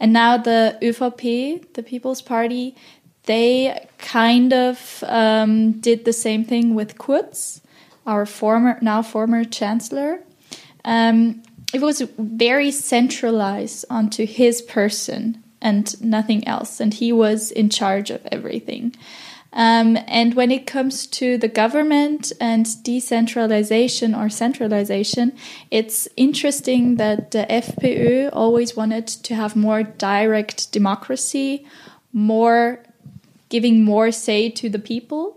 And 0.00 0.12
now 0.12 0.38
the 0.38 0.78
ÖVP, 0.80 1.74
the 1.74 1.82
People's 1.82 2.22
Party, 2.22 2.74
they 3.24 3.86
kind 3.98 4.52
of 4.52 5.04
um, 5.06 5.72
did 5.72 6.04
the 6.04 6.12
same 6.12 6.44
thing 6.44 6.74
with 6.74 6.98
Kurz, 6.98 7.60
our 8.06 8.24
former, 8.24 8.78
now 8.80 9.02
former 9.02 9.44
chancellor. 9.44 10.20
Um, 10.84 11.42
it 11.72 11.82
was 11.82 12.00
very 12.18 12.70
centralized 12.70 13.84
onto 13.90 14.26
his 14.26 14.62
person 14.62 15.44
and 15.60 16.02
nothing 16.02 16.46
else, 16.48 16.80
and 16.80 16.94
he 16.94 17.12
was 17.12 17.50
in 17.50 17.68
charge 17.68 18.10
of 18.10 18.26
everything. 18.32 18.96
Um, 19.52 19.98
and 20.06 20.34
when 20.34 20.50
it 20.50 20.66
comes 20.66 21.06
to 21.08 21.36
the 21.36 21.48
government 21.48 22.32
and 22.40 22.66
decentralization 22.84 24.14
or 24.14 24.28
centralization, 24.28 25.32
it's 25.70 26.08
interesting 26.16 26.96
that 26.96 27.32
the 27.32 27.46
FPÖ 27.50 28.30
always 28.32 28.76
wanted 28.76 29.08
to 29.08 29.34
have 29.34 29.56
more 29.56 29.82
direct 29.82 30.70
democracy, 30.70 31.66
more 32.12 32.84
giving 33.48 33.84
more 33.84 34.12
say 34.12 34.48
to 34.50 34.68
the 34.68 34.78
people. 34.78 35.36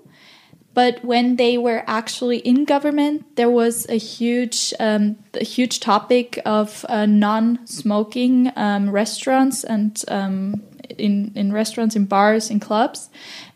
But 0.75 1.03
when 1.05 1.35
they 1.35 1.57
were 1.57 1.83
actually 1.85 2.37
in 2.37 2.65
government, 2.65 3.35
there 3.35 3.49
was 3.49 3.87
a 3.89 3.97
huge, 3.97 4.73
um, 4.79 5.17
a 5.35 5.43
huge 5.43 5.79
topic 5.79 6.39
of 6.45 6.83
uh, 6.89 7.05
non-smoking 7.05 8.51
um, 8.55 8.89
restaurants 8.89 9.63
and 9.63 10.03
um, 10.07 10.63
in 10.97 11.31
in 11.35 11.51
restaurants, 11.53 11.95
in 11.95 12.05
bars, 12.05 12.49
in 12.49 12.59
clubs, 12.59 13.09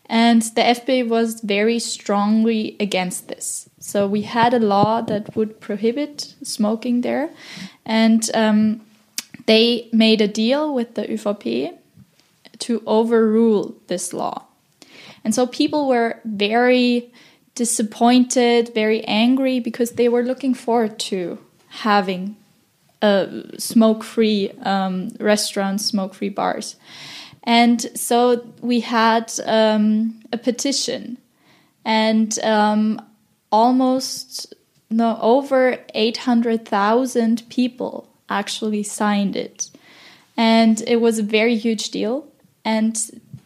and 0.08 0.42
the 0.42 0.62
FPÖ 0.62 1.08
was 1.08 1.40
very 1.40 1.78
strongly 1.78 2.76
against 2.80 3.28
this. 3.28 3.68
So 3.78 4.06
we 4.06 4.22
had 4.22 4.54
a 4.54 4.58
law 4.58 5.02
that 5.02 5.36
would 5.36 5.60
prohibit 5.60 6.34
smoking 6.42 7.02
there, 7.02 7.30
and 7.84 8.28
um, 8.34 8.80
they 9.46 9.88
made 9.92 10.20
a 10.20 10.28
deal 10.28 10.74
with 10.74 10.94
the 10.94 11.04
ÖVP 11.04 11.76
to 12.58 12.82
overrule 12.86 13.76
this 13.86 14.12
law. 14.12 14.44
And 15.24 15.34
so 15.34 15.46
people 15.46 15.88
were 15.88 16.20
very 16.24 17.12
disappointed, 17.54 18.72
very 18.74 19.04
angry 19.04 19.60
because 19.60 19.92
they 19.92 20.08
were 20.08 20.22
looking 20.22 20.54
forward 20.54 20.98
to 20.98 21.38
having 21.68 22.36
uh, 23.02 23.26
smoke 23.58 24.04
free 24.04 24.50
um, 24.62 25.10
restaurants, 25.20 25.84
smoke 25.84 26.14
free 26.14 26.28
bars. 26.28 26.76
And 27.44 27.80
so 27.98 28.46
we 28.60 28.80
had 28.80 29.32
um, 29.46 30.20
a 30.32 30.38
petition, 30.38 31.18
and 31.84 32.38
um, 32.40 33.00
almost 33.50 34.54
no 34.90 35.18
over 35.20 35.78
800,000 35.94 37.48
people 37.48 38.08
actually 38.28 38.82
signed 38.82 39.36
it. 39.36 39.70
And 40.36 40.82
it 40.86 41.00
was 41.00 41.18
a 41.18 41.22
very 41.22 41.56
huge 41.56 41.90
deal. 41.90 42.26
And 42.64 42.98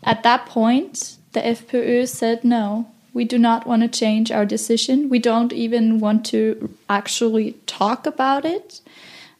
at 0.02 0.22
that 0.22 0.46
point, 0.46 1.16
the 1.32 1.40
FPÖ 1.40 2.08
said 2.08 2.44
no, 2.44 2.88
we 3.14 3.24
do 3.24 3.38
not 3.38 3.66
want 3.66 3.82
to 3.82 3.88
change 3.88 4.30
our 4.30 4.46
decision. 4.46 5.08
We 5.08 5.18
don't 5.18 5.52
even 5.52 6.00
want 6.00 6.24
to 6.26 6.74
actually 6.88 7.52
talk 7.66 8.06
about 8.06 8.44
it 8.44 8.80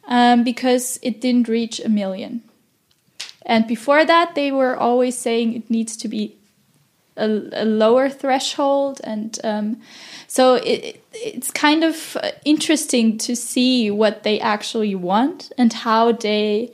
um, 0.05 0.43
because 0.43 0.99
it 1.01 1.21
didn't 1.21 1.47
reach 1.47 1.79
a 1.79 1.89
million. 1.89 2.41
And 3.45 3.67
before 3.67 4.05
that, 4.05 4.35
they 4.35 4.51
were 4.51 4.75
always 4.75 5.17
saying 5.17 5.53
it 5.53 5.69
needs 5.69 5.97
to 5.97 6.07
be 6.07 6.35
a, 7.17 7.25
a 7.53 7.65
lower 7.65 8.09
threshold. 8.09 9.01
And 9.03 9.39
um, 9.43 9.81
so 10.27 10.55
it, 10.55 11.03
it's 11.13 11.51
kind 11.51 11.83
of 11.83 12.17
interesting 12.45 13.17
to 13.19 13.35
see 13.35 13.91
what 13.91 14.23
they 14.23 14.39
actually 14.39 14.95
want 14.95 15.51
and 15.57 15.73
how 15.73 16.13
they 16.13 16.71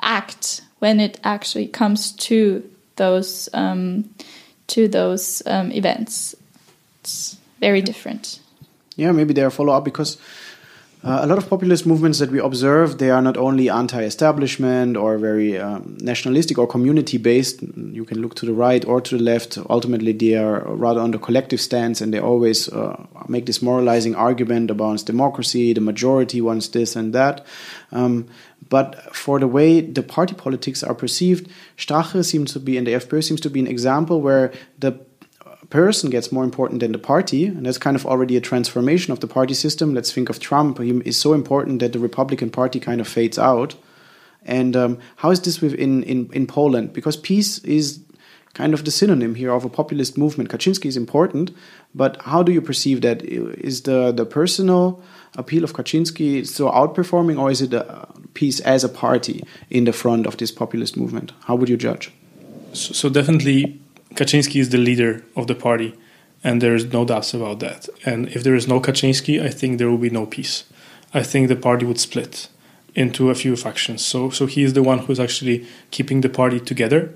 act 0.00 0.62
when 0.78 1.00
it 1.00 1.18
actually 1.24 1.66
comes 1.66 2.12
to 2.12 2.68
those 2.96 3.48
um, 3.52 4.10
to 4.68 4.86
those 4.88 5.42
um, 5.46 5.72
events. 5.72 6.34
It's 7.00 7.38
very 7.58 7.80
different. 7.80 8.40
Yeah, 8.96 9.12
maybe 9.12 9.32
they're 9.32 9.50
follow 9.50 9.72
up 9.72 9.84
because 9.84 10.18
uh, 11.04 11.20
a 11.22 11.26
lot 11.26 11.38
of 11.38 11.48
populist 11.48 11.86
movements 11.86 12.18
that 12.18 12.30
we 12.30 12.40
observe, 12.40 12.98
they 12.98 13.10
are 13.10 13.22
not 13.22 13.36
only 13.36 13.70
anti-establishment 13.70 14.96
or 14.96 15.16
very 15.16 15.56
um, 15.56 15.96
nationalistic 16.00 16.58
or 16.58 16.66
community-based. 16.66 17.62
You 17.76 18.04
can 18.04 18.20
look 18.20 18.34
to 18.36 18.46
the 18.46 18.52
right 18.52 18.84
or 18.84 19.00
to 19.00 19.16
the 19.16 19.22
left. 19.22 19.58
Ultimately, 19.70 20.12
they 20.12 20.34
are 20.34 20.60
rather 20.74 21.00
on 21.00 21.12
the 21.12 21.18
collective 21.18 21.60
stance, 21.60 22.00
and 22.00 22.12
they 22.12 22.18
always 22.18 22.68
uh, 22.68 23.00
make 23.28 23.46
this 23.46 23.62
moralizing 23.62 24.16
argument 24.16 24.72
about 24.72 25.06
democracy. 25.06 25.72
The 25.72 25.80
majority 25.80 26.40
wants 26.40 26.66
this 26.68 26.96
and 26.96 27.14
that. 27.14 27.46
Um, 27.92 28.26
but 28.68 29.14
for 29.14 29.38
the 29.38 29.46
way 29.46 29.80
the 29.80 30.02
party 30.02 30.34
politics 30.34 30.82
are 30.82 30.94
perceived, 30.94 31.48
Strache 31.76 32.24
seems 32.24 32.52
to 32.54 32.60
be, 32.60 32.76
and 32.76 32.86
the 32.86 32.92
FPÖ 32.92 33.22
seems 33.22 33.40
to 33.42 33.50
be 33.50 33.60
an 33.60 33.68
example 33.68 34.20
where 34.20 34.52
the 34.78 34.98
person 35.70 36.10
gets 36.10 36.32
more 36.32 36.44
important 36.44 36.80
than 36.80 36.92
the 36.92 36.98
party, 36.98 37.46
and 37.46 37.66
that's 37.66 37.78
kind 37.78 37.96
of 37.96 38.06
already 38.06 38.36
a 38.36 38.40
transformation 38.40 39.12
of 39.12 39.20
the 39.20 39.26
party 39.26 39.54
system. 39.54 39.94
Let's 39.94 40.12
think 40.12 40.28
of 40.30 40.40
Trump; 40.40 40.78
he 40.78 40.90
is 41.04 41.16
so 41.16 41.34
important 41.34 41.80
that 41.80 41.92
the 41.92 41.98
Republican 41.98 42.50
Party 42.50 42.80
kind 42.80 43.00
of 43.00 43.08
fades 43.08 43.38
out. 43.38 43.74
And 44.44 44.76
um, 44.76 44.98
how 45.16 45.30
is 45.30 45.40
this 45.40 45.60
within 45.60 46.02
in 46.04 46.30
in 46.32 46.46
Poland? 46.46 46.92
Because 46.92 47.16
PiS 47.16 47.58
is 47.64 48.00
kind 48.54 48.74
of 48.74 48.84
the 48.84 48.90
synonym 48.90 49.34
here 49.34 49.52
of 49.52 49.64
a 49.64 49.68
populist 49.68 50.16
movement. 50.16 50.50
Kaczynski 50.50 50.86
is 50.86 50.96
important, 50.96 51.50
but 51.94 52.20
how 52.22 52.42
do 52.42 52.50
you 52.52 52.62
perceive 52.62 53.02
that? 53.02 53.22
Is 53.22 53.82
the 53.82 54.12
the 54.12 54.24
personal 54.24 55.02
appeal 55.36 55.64
of 55.64 55.72
Kaczynski 55.74 56.46
so 56.46 56.70
outperforming, 56.70 57.38
or 57.38 57.50
is 57.50 57.60
it 57.60 57.74
a 57.74 58.08
PiS 58.34 58.60
as 58.60 58.84
a 58.84 58.88
party 58.88 59.44
in 59.70 59.84
the 59.84 59.92
front 59.92 60.26
of 60.26 60.36
this 60.36 60.50
populist 60.50 60.96
movement? 60.96 61.32
How 61.44 61.56
would 61.56 61.68
you 61.68 61.76
judge? 61.76 62.10
So, 62.72 62.92
so 62.92 63.08
definitely 63.08 63.80
Kaczynski 64.14 64.60
is 64.60 64.70
the 64.70 64.78
leader 64.78 65.24
of 65.36 65.46
the 65.46 65.54
party, 65.54 65.94
and 66.42 66.60
there 66.60 66.74
is 66.74 66.92
no 66.92 67.04
doubts 67.04 67.34
about 67.34 67.60
that. 67.60 67.88
And 68.04 68.28
if 68.28 68.42
there 68.42 68.54
is 68.54 68.66
no 68.66 68.80
Kaczynski, 68.80 69.42
I 69.42 69.50
think 69.50 69.78
there 69.78 69.90
will 69.90 69.98
be 69.98 70.10
no 70.10 70.26
PiS. 70.26 70.64
I 71.14 71.22
think 71.22 71.48
the 71.48 71.56
party 71.56 71.86
would 71.86 72.00
split 72.00 72.48
into 72.94 73.30
a 73.30 73.34
few 73.34 73.56
factions. 73.56 74.04
So, 74.04 74.30
so 74.30 74.46
he 74.46 74.62
is 74.62 74.72
the 74.72 74.82
one 74.82 74.98
who 74.98 75.12
is 75.12 75.20
actually 75.20 75.66
keeping 75.90 76.20
the 76.20 76.28
party 76.28 76.60
together. 76.60 77.14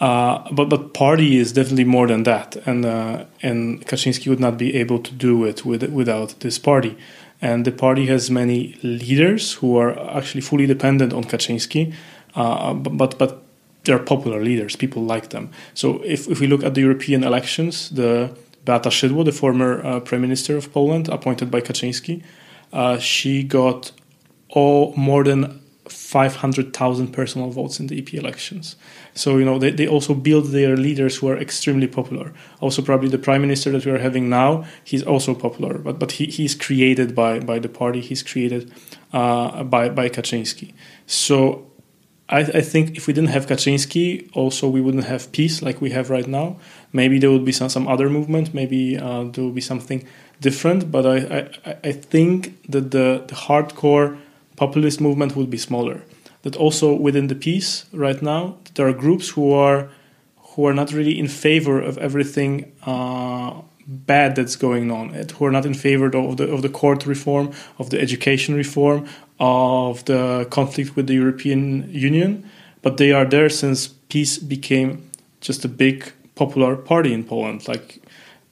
Uh, 0.00 0.48
but 0.52 0.68
but 0.68 0.94
party 0.94 1.38
is 1.38 1.52
definitely 1.52 1.84
more 1.84 2.06
than 2.06 2.22
that, 2.22 2.54
and 2.66 2.84
uh, 2.86 3.24
and 3.42 3.84
Kaczynski 3.84 4.28
would 4.28 4.38
not 4.38 4.56
be 4.56 4.76
able 4.76 5.00
to 5.00 5.12
do 5.12 5.44
it 5.44 5.64
with, 5.64 5.82
without 5.90 6.38
this 6.38 6.56
party. 6.56 6.96
And 7.42 7.64
the 7.64 7.72
party 7.72 8.06
has 8.06 8.30
many 8.30 8.78
leaders 8.82 9.54
who 9.54 9.76
are 9.76 9.98
actually 10.16 10.42
fully 10.42 10.66
dependent 10.66 11.12
on 11.12 11.24
Kaczynski, 11.24 11.92
uh, 12.36 12.74
but 12.74 13.18
but 13.18 13.42
they're 13.88 13.98
popular 13.98 14.42
leaders. 14.42 14.76
People 14.76 15.02
like 15.02 15.30
them. 15.30 15.50
So 15.74 16.02
if, 16.04 16.28
if 16.28 16.40
we 16.40 16.46
look 16.46 16.62
at 16.62 16.74
the 16.74 16.82
European 16.82 17.24
elections, 17.24 17.88
the 17.88 18.30
Beata 18.64 18.90
Szydło, 18.90 19.24
the 19.24 19.32
former 19.32 19.84
uh, 19.84 20.00
prime 20.00 20.20
minister 20.20 20.56
of 20.56 20.70
Poland, 20.72 21.08
appointed 21.08 21.50
by 21.50 21.62
Kaczynski, 21.62 22.22
uh, 22.72 22.98
she 22.98 23.42
got 23.42 23.92
all 24.50 24.92
more 24.94 25.24
than 25.24 25.60
500,000 25.88 27.14
personal 27.14 27.48
votes 27.48 27.80
in 27.80 27.86
the 27.86 27.98
EP 27.98 28.12
elections. 28.12 28.76
So, 29.14 29.38
you 29.38 29.44
know, 29.46 29.58
they, 29.58 29.70
they 29.70 29.88
also 29.88 30.12
build 30.12 30.48
their 30.48 30.76
leaders 30.76 31.16
who 31.16 31.28
are 31.28 31.38
extremely 31.38 31.86
popular. 31.86 32.34
Also, 32.60 32.82
probably 32.82 33.08
the 33.08 33.16
prime 33.16 33.40
minister 33.40 33.70
that 33.70 33.86
we 33.86 33.92
are 33.92 33.98
having 33.98 34.28
now, 34.28 34.66
he's 34.84 35.02
also 35.02 35.34
popular, 35.34 35.78
but, 35.78 35.98
but 35.98 36.12
he, 36.12 36.26
he's 36.26 36.54
created 36.54 37.14
by, 37.14 37.40
by 37.40 37.58
the 37.58 37.70
party, 37.70 38.02
he's 38.02 38.22
created 38.22 38.70
uh, 39.14 39.64
by, 39.64 39.88
by 39.88 40.10
Kaczynski. 40.10 40.74
So 41.06 41.67
I, 42.28 42.40
I, 42.40 42.60
think 42.60 42.96
if 42.96 43.06
we 43.06 43.14
didn't 43.14 43.30
have 43.30 43.46
Kaczynski, 43.46 44.28
also 44.34 44.68
we 44.68 44.80
wouldn't 44.80 45.04
have 45.04 45.32
PiS 45.32 45.62
like 45.62 45.80
we 45.80 45.90
have 45.90 46.10
right 46.10 46.26
now. 46.26 46.58
Maybe 46.92 47.18
there 47.18 47.30
would 47.30 47.44
be 47.44 47.52
some, 47.52 47.70
some 47.70 47.88
other 47.88 48.10
movement. 48.10 48.52
Maybe 48.52 48.98
uh, 48.98 49.24
there 49.24 49.44
would 49.44 49.54
be 49.54 49.62
something 49.62 50.06
different. 50.40 50.90
But 50.90 51.06
I, 51.06 51.16
I, 51.64 51.76
I 51.84 51.92
think 51.92 52.60
that 52.70 52.90
the, 52.90 53.24
the 53.26 53.34
hardcore 53.34 54.18
populist 54.56 55.00
movement 55.00 55.36
would 55.36 55.48
be 55.48 55.56
smaller. 55.58 56.02
That 56.42 56.54
also 56.56 56.94
within 56.94 57.28
the 57.28 57.34
PiS 57.34 57.86
right 57.92 58.20
now, 58.20 58.56
there 58.74 58.86
are 58.86 58.92
groups 58.92 59.30
who 59.30 59.52
are 59.52 59.88
who 60.36 60.66
are 60.66 60.74
not 60.74 60.92
really 60.92 61.18
in 61.18 61.28
favor 61.28 61.80
of 61.80 61.98
everything 61.98 62.72
uh, 62.84 63.62
bad 63.88 64.36
that's 64.36 64.54
going 64.54 64.90
on, 64.90 65.08
who 65.10 65.46
are 65.46 65.50
not 65.50 65.64
in 65.64 65.74
favor 65.74 66.06
of 66.06 66.36
the 66.36 66.44
of 66.52 66.62
the 66.62 66.68
court 66.68 67.06
reform, 67.06 67.50
of 67.78 67.88
the 67.90 67.98
education 68.00 68.54
reform, 68.54 69.08
of 69.40 70.04
the 70.04 70.46
conflict 70.50 70.94
with 70.94 71.06
the 71.06 71.14
European 71.14 71.88
Union, 71.90 72.48
but 72.82 72.98
they 72.98 73.12
are 73.12 73.24
there 73.24 73.48
since 73.48 73.88
PiS 73.88 74.38
became 74.38 75.10
just 75.40 75.64
a 75.64 75.68
big 75.68 76.12
popular 76.34 76.76
party 76.76 77.12
in 77.12 77.24
Poland. 77.24 77.66
Like 77.66 78.02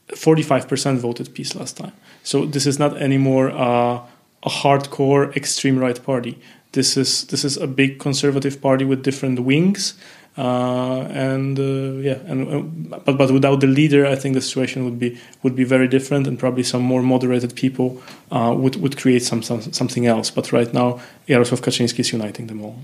45% 0.08 0.98
voted 0.98 1.34
PiS 1.34 1.54
last 1.54 1.76
time. 1.76 1.92
So 2.22 2.46
this 2.46 2.66
is 2.66 2.78
not 2.78 2.96
anymore 2.96 3.50
uh, 3.50 4.00
a 4.42 4.48
hardcore 4.48 5.36
extreme 5.36 5.78
right 5.78 6.02
party. 6.02 6.38
This 6.72 6.96
is 6.96 7.24
this 7.26 7.44
is 7.44 7.56
a 7.56 7.66
big 7.66 7.98
conservative 7.98 8.60
party 8.60 8.84
with 8.84 9.02
different 9.02 9.40
wings, 9.40 9.94
Uh, 10.38 11.08
and 11.10 11.58
uh, 11.58 11.98
yeah, 12.02 12.18
and 12.26 12.92
uh, 12.92 12.98
but 12.98 13.16
but 13.16 13.30
without 13.30 13.60
the 13.60 13.66
leader, 13.66 14.06
I 14.06 14.16
think 14.16 14.34
the 14.34 14.42
situation 14.42 14.84
would 14.84 14.98
be 14.98 15.18
would 15.42 15.56
be 15.56 15.64
very 15.64 15.88
different, 15.88 16.26
and 16.26 16.38
probably 16.38 16.62
some 16.62 16.82
more 16.82 17.02
moderated 17.02 17.54
people 17.54 18.02
uh, 18.30 18.54
would 18.54 18.76
would 18.76 18.98
create 18.98 19.22
some, 19.22 19.42
some 19.42 19.62
something 19.72 20.06
else. 20.06 20.30
But 20.30 20.52
right 20.52 20.72
now, 20.74 21.00
Jarosław 21.26 21.62
Kaczynski 21.62 22.00
is 22.00 22.12
uniting 22.12 22.48
them 22.48 22.62
all. 22.62 22.76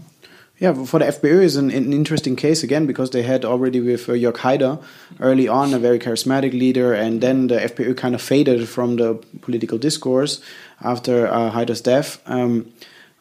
Yeah, 0.59 0.85
for 0.85 1.01
the 1.01 1.07
FPÖ 1.07 1.43
is 1.43 1.57
an, 1.57 1.71
an, 1.71 1.93
interesting 1.93 2.37
case 2.37 2.63
again 2.63 2.87
because 2.87 3.11
they 3.11 3.23
had 3.23 3.45
already 3.45 3.81
with 3.81 4.09
uh, 4.09 4.13
Jörg 4.13 4.37
Haider 4.37 4.81
early 5.19 5.49
on 5.49 5.75
a 5.75 5.79
very 5.79 5.99
charismatic 5.99 6.53
leader, 6.53 6.95
and 6.95 7.21
then 7.21 7.49
the 7.49 7.57
FPÖ 7.57 7.97
kind 7.97 8.15
of 8.15 8.23
faded 8.23 8.69
from 8.69 8.97
the 8.97 9.15
political 9.41 9.77
discourse 9.77 10.41
after 10.81 11.27
uh, 11.27 11.51
Haider's 11.51 11.81
death. 11.81 12.23
Um, 12.27 12.73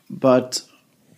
but 0.10 0.62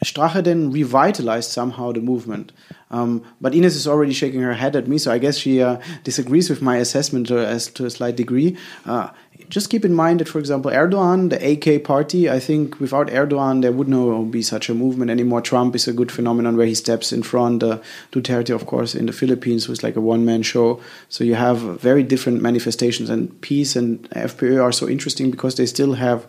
Strache 0.04 0.44
then 0.44 0.72
revitalized 0.72 1.52
somehow 1.52 1.92
the 1.92 2.02
movement. 2.02 2.52
Um, 2.92 3.24
but 3.42 3.56
Ines 3.56 3.76
is 3.76 3.88
already 3.88 4.14
shaking 4.14 4.42
her 4.42 4.54
head 4.54 4.76
at 4.76 4.88
me, 4.88 5.00
so 5.00 5.12
I 5.12 5.18
guess 5.18 5.38
she 5.38 5.62
uh, 5.62 5.82
disagrees 6.04 6.50
with 6.50 6.62
my 6.62 6.78
assessment 6.78 7.28
to, 7.28 7.40
as 7.40 7.68
to 7.72 7.86
a 7.86 7.90
slight 7.90 8.16
degree. 8.16 8.56
Uh, 8.86 9.10
just 9.50 9.70
keep 9.70 9.84
in 9.84 9.94
mind 9.94 10.20
that, 10.20 10.30
for 10.30 10.40
example, 10.40 10.72
Erdogan, 10.72 11.30
the 11.30 11.40
AK 11.52 11.84
party, 11.84 12.30
I 12.30 12.40
think 12.40 12.80
without 12.80 13.08
Erdogan, 13.08 13.62
there 13.62 13.72
would 13.72 13.88
not 13.88 14.32
be 14.32 14.42
such 14.42 14.70
a 14.70 14.74
movement 14.74 15.10
anymore. 15.10 15.42
Trump 15.42 15.76
is 15.76 15.88
a 15.88 15.94
good 15.94 16.12
phenomenon 16.12 16.56
where 16.56 16.68
he 16.68 16.76
steps 16.76 17.12
in 17.12 17.24
front. 17.24 17.64
Uh, 17.64 17.80
Duterte, 18.12 18.54
of 18.54 18.66
course, 18.66 18.96
in 18.96 19.08
the 19.08 19.14
Philippines 19.14 19.68
was 19.68 19.84
like 19.84 19.96
a 19.96 20.02
one 20.02 20.24
man 20.24 20.44
show. 20.44 20.80
So 21.10 21.24
you 21.24 21.36
have 21.36 21.58
very 21.58 22.04
different 22.04 22.42
manifestations, 22.42 23.10
and 23.10 23.40
PiS 23.42 23.76
and 23.76 24.10
FPÖ 24.12 24.62
are 24.64 24.72
so 24.72 24.88
interesting 24.88 25.32
because 25.32 25.56
they 25.56 25.66
still 25.66 25.94
have 25.94 26.28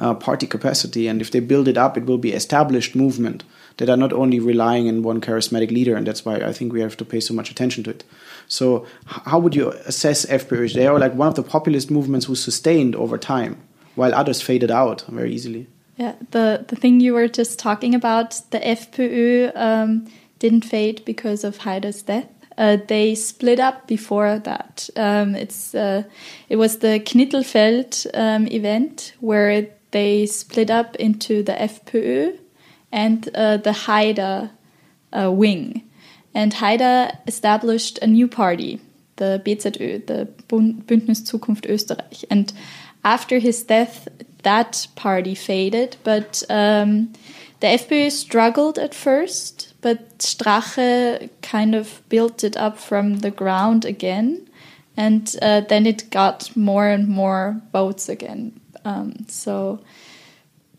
uh, 0.00 0.14
party 0.14 0.46
capacity. 0.46 1.08
And 1.08 1.20
if 1.20 1.30
they 1.30 1.40
build 1.40 1.68
it 1.68 1.76
up, 1.76 1.96
it 1.96 2.06
will 2.06 2.18
be 2.18 2.32
established 2.32 2.94
movement 2.94 3.44
that 3.76 3.88
are 3.88 3.96
not 3.96 4.12
only 4.12 4.40
relying 4.40 4.88
on 4.88 5.02
one 5.02 5.20
charismatic 5.20 5.70
leader. 5.70 5.96
And 5.96 6.06
that's 6.06 6.24
why 6.24 6.36
I 6.36 6.52
think 6.52 6.72
we 6.72 6.80
have 6.80 6.96
to 6.98 7.04
pay 7.04 7.20
so 7.20 7.34
much 7.34 7.50
attention 7.50 7.84
to 7.84 7.90
it. 7.90 8.04
So, 8.46 8.86
how 9.06 9.38
would 9.38 9.54
you 9.54 9.70
assess 9.86 10.26
FPÖ? 10.26 10.72
They 10.72 10.86
are 10.86 10.98
like 10.98 11.14
one 11.14 11.28
of 11.28 11.34
the 11.34 11.42
populist 11.42 11.90
movements 11.90 12.26
who 12.26 12.34
sustained 12.34 12.94
over 12.94 13.18
time, 13.18 13.56
while 13.94 14.14
others 14.14 14.42
faded 14.42 14.70
out 14.70 15.02
very 15.08 15.32
easily. 15.32 15.66
Yeah, 15.96 16.14
the, 16.32 16.64
the 16.66 16.76
thing 16.76 17.00
you 17.00 17.14
were 17.14 17.28
just 17.28 17.58
talking 17.58 17.94
about, 17.94 18.40
the 18.50 18.58
FPÖ 18.58 19.56
um, 19.56 20.06
didn't 20.40 20.64
fade 20.64 21.04
because 21.04 21.44
of 21.44 21.58
Haider's 21.58 22.02
death. 22.02 22.28
Uh, 22.56 22.76
they 22.86 23.14
split 23.14 23.58
up 23.58 23.86
before 23.86 24.38
that. 24.40 24.88
Um, 24.96 25.34
it's 25.34 25.74
uh, 25.74 26.04
it 26.48 26.56
was 26.56 26.78
the 26.78 27.00
Knittelfeld 27.00 28.06
um, 28.14 28.46
event 28.48 29.14
where 29.20 29.66
they 29.94 30.26
split 30.26 30.70
up 30.70 30.96
into 30.96 31.44
the 31.44 31.52
FPÖ 31.52 32.36
and 32.90 33.28
uh, 33.32 33.58
the 33.58 33.70
Haider 33.70 34.50
uh, 35.12 35.30
wing. 35.30 35.88
And 36.34 36.52
Haider 36.52 37.16
established 37.28 38.00
a 38.02 38.08
new 38.08 38.26
party, 38.26 38.80
the 39.16 39.40
BZÖ, 39.46 40.04
the 40.06 40.26
Bündnis 40.48 41.24
Zukunft 41.24 41.66
Österreich. 41.66 42.24
And 42.28 42.52
after 43.04 43.38
his 43.38 43.62
death, 43.62 44.08
that 44.42 44.88
party 44.96 45.36
faded, 45.36 45.96
but 46.02 46.42
um, 46.50 47.12
the 47.60 47.68
FPÖ 47.68 48.10
struggled 48.10 48.80
at 48.80 48.94
first, 48.96 49.74
but 49.80 50.18
Strache 50.18 51.30
kind 51.40 51.76
of 51.76 52.02
built 52.08 52.42
it 52.42 52.56
up 52.56 52.78
from 52.78 53.20
the 53.20 53.30
ground 53.30 53.84
again, 53.84 54.48
and 54.96 55.36
uh, 55.40 55.60
then 55.60 55.86
it 55.86 56.10
got 56.10 56.56
more 56.56 56.88
and 56.88 57.06
more 57.08 57.60
votes 57.72 58.08
again. 58.08 58.60
Um, 58.84 59.26
so, 59.28 59.80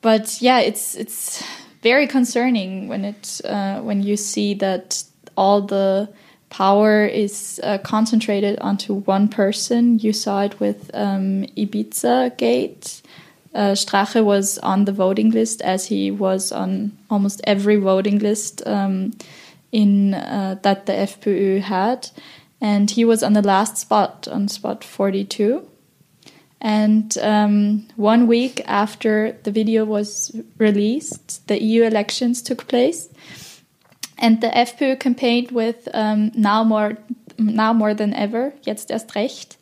but 0.02 0.42
yeah, 0.42 0.60
it's 0.60 0.96
it's 0.96 1.44
very 1.82 2.08
concerning 2.08 2.88
when 2.88 3.06
it 3.06 3.42
uh, 3.46 3.80
when 3.82 4.04
you 4.04 4.18
see 4.18 4.54
that 4.56 5.04
all 5.36 5.62
the 5.62 6.10
power 6.50 7.06
is 7.06 7.60
uh, 7.64 7.78
concentrated 7.80 8.60
onto 8.60 8.94
one 8.94 9.28
person. 9.28 10.00
You 10.00 10.14
saw 10.14 10.44
it 10.44 10.60
with 10.60 10.90
um, 10.94 11.46
Ibiza 11.58 12.38
Gate. 12.38 13.02
Uh, 13.54 13.74
Strache 13.74 14.24
was 14.24 14.58
on 14.60 14.86
the 14.86 14.92
voting 14.92 15.32
list 15.32 15.62
as 15.62 15.86
he 15.88 16.12
was 16.12 16.52
on 16.52 16.92
almost 17.10 17.42
every 17.46 17.78
voting 17.78 18.20
list 18.20 18.62
um, 18.66 19.14
in 19.72 20.14
uh, 20.14 20.58
that 20.62 20.86
the 20.86 20.94
FPÖ 20.94 21.62
had, 21.62 22.10
and 22.60 22.92
he 22.92 23.06
was 23.06 23.24
on 23.24 23.34
the 23.34 23.42
last 23.42 23.78
spot 23.78 24.28
on 24.28 24.48
spot 24.48 24.84
42. 24.84 25.66
And 26.66 27.16
um, 27.20 27.88
one 27.96 28.26
week 28.26 28.60
after 28.66 29.38
the 29.44 29.52
video 29.52 29.86
was 29.86 30.36
released, 30.58 31.48
the 31.48 31.62
EU 31.62 31.84
elections 31.84 32.42
took 32.42 32.68
place, 32.68 33.08
and 34.18 34.42
the 34.42 34.48
FPÖ 34.48 35.00
campaigned 35.00 35.52
with 35.52 35.88
um, 35.94 36.32
now 36.34 36.64
more 36.64 36.98
now 37.38 37.72
more 37.72 37.94
than 37.94 38.16
ever, 38.16 38.56
jetzt 38.64 38.90
erst 38.90 39.14
recht. 39.14 39.58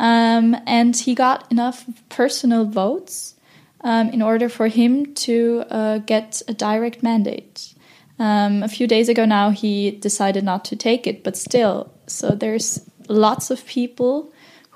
Um, 0.00 0.56
and 0.66 0.96
he 0.96 1.14
got 1.14 1.46
enough 1.52 1.84
personal 2.08 2.64
votes 2.64 3.36
um, 3.82 4.08
in 4.08 4.20
order 4.20 4.48
for 4.48 4.66
him 4.66 5.14
to 5.14 5.62
uh, 5.70 5.98
get 5.98 6.42
a 6.48 6.54
direct 6.54 7.04
mandate. 7.04 7.72
Um, 8.18 8.64
a 8.64 8.68
few 8.68 8.88
days 8.88 9.08
ago 9.08 9.24
now, 9.24 9.50
he 9.50 9.92
decided 9.92 10.42
not 10.42 10.64
to 10.64 10.74
take 10.74 11.06
it, 11.06 11.22
but 11.22 11.36
still, 11.36 11.92
so 12.08 12.30
there's 12.30 12.80
lots 13.08 13.52
of 13.52 13.64
people 13.64 14.31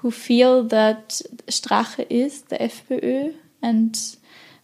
who 0.07 0.13
feel 0.13 0.63
that 0.63 1.21
Strache 1.49 2.07
is 2.09 2.43
the 2.43 2.57
FPÖ 2.59 3.35
and 3.61 4.17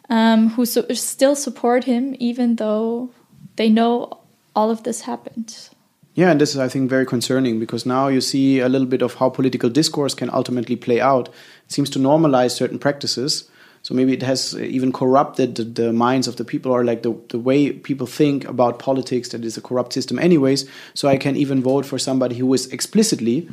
um, 0.09 0.51
who 0.51 0.65
still 0.65 1.35
support 1.35 1.83
him, 1.83 2.15
even 2.21 2.55
though 2.57 3.11
they 3.57 3.69
know 3.69 4.21
all 4.55 4.71
of 4.71 4.85
this 4.85 5.01
happened. 5.01 5.69
Yeah, 6.15 6.31
and 6.31 6.41
this 6.41 6.51
is, 6.51 6.61
I 6.61 6.69
think, 6.69 6.89
very 6.89 7.05
concerning 7.05 7.59
because 7.59 7.85
now 7.85 8.07
you 8.07 8.21
see 8.21 8.61
a 8.61 8.69
little 8.69 8.87
bit 8.87 9.03
of 9.03 9.15
how 9.15 9.31
political 9.31 9.69
discourse 9.69 10.15
can 10.15 10.31
ultimately 10.31 10.77
play 10.77 11.01
out. 11.01 11.29
It 11.67 11.73
seems 11.73 11.91
to 11.91 11.99
normalize 11.99 12.53
certain 12.53 12.79
practices. 12.79 13.51
So 13.83 13.95
maybe 13.95 14.13
it 14.13 14.23
has 14.23 14.55
even 14.55 14.93
corrupted 14.93 15.57
the, 15.57 15.65
the 15.65 15.93
minds 15.93 16.29
of 16.29 16.37
the 16.37 16.45
people 16.45 16.71
or 16.71 16.85
like 16.85 17.03
the, 17.03 17.19
the 17.31 17.41
way 17.41 17.73
people 17.73 18.07
think 18.07 18.45
about 18.45 18.79
politics 18.79 19.31
that 19.31 19.45
is 19.45 19.57
a 19.57 19.61
corrupt 19.61 19.93
system, 19.93 20.21
anyways. 20.21 20.71
So 20.95 21.09
I 21.09 21.17
can 21.17 21.35
even 21.35 21.61
vote 21.65 21.85
for 21.85 21.99
somebody 21.99 22.37
who 22.37 22.55
is 22.55 22.69
explicitly 22.69 23.49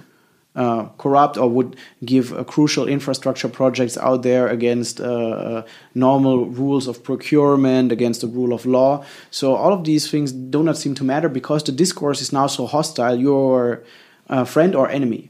uh, 0.56 0.86
corrupt 0.98 1.38
or 1.38 1.50
would 1.50 1.76
give 2.04 2.34
uh, 2.34 2.44
crucial 2.44 2.88
infrastructure 2.88 3.48
projects 3.48 3.98
out 3.98 4.24
there 4.24 4.48
against 4.48 5.00
uh, 5.00 5.04
uh, 5.04 5.66
normal 5.94 6.46
rules 6.48 6.88
of 6.88 7.04
procurement, 7.04 7.92
against 7.92 8.22
the 8.22 8.28
rule 8.28 8.52
of 8.52 8.66
law. 8.66 9.06
So 9.32 9.56
all 9.56 9.72
of 9.74 9.84
these 9.84 10.10
things 10.10 10.32
do 10.32 10.64
not 10.64 10.78
seem 10.78 10.96
to 10.96 11.04
matter 11.04 11.30
because 11.30 11.64
the 11.64 11.72
discourse 11.72 12.20
is 12.20 12.34
now 12.34 12.48
so 12.48 12.66
hostile. 12.66 13.16
You're 13.16 13.84
friend 14.46 14.76
or 14.76 14.90
enemy. 14.90 15.30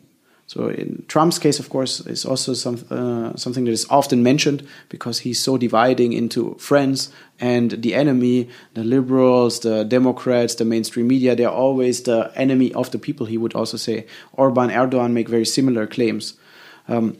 So 0.49 0.67
in 0.67 1.05
Trump's 1.07 1.37
case, 1.37 1.59
of 1.59 1.69
course, 1.69 1.99
is 2.07 2.25
also 2.25 2.55
some, 2.55 2.83
uh, 2.89 3.35
something 3.37 3.65
that 3.65 3.71
is 3.71 3.85
often 3.91 4.23
mentioned 4.23 4.67
because 4.89 5.19
he's 5.19 5.37
so 5.37 5.59
dividing 5.59 6.11
into 6.11 6.55
friends 6.55 7.11
and 7.39 7.69
the 7.69 7.93
enemy, 7.93 8.49
the 8.73 8.83
liberals, 8.83 9.59
the 9.59 9.83
Democrats, 9.83 10.55
the 10.55 10.65
mainstream 10.65 11.07
media. 11.07 11.35
They're 11.35 11.51
always 11.51 12.01
the 12.01 12.31
enemy 12.33 12.73
of 12.73 12.89
the 12.89 12.97
people. 12.97 13.27
He 13.27 13.37
would 13.37 13.53
also 13.53 13.77
say 13.77 14.07
Orban, 14.33 14.71
Erdogan 14.71 15.11
make 15.11 15.29
very 15.29 15.45
similar 15.45 15.85
claims. 15.85 16.33
Um, 16.87 17.19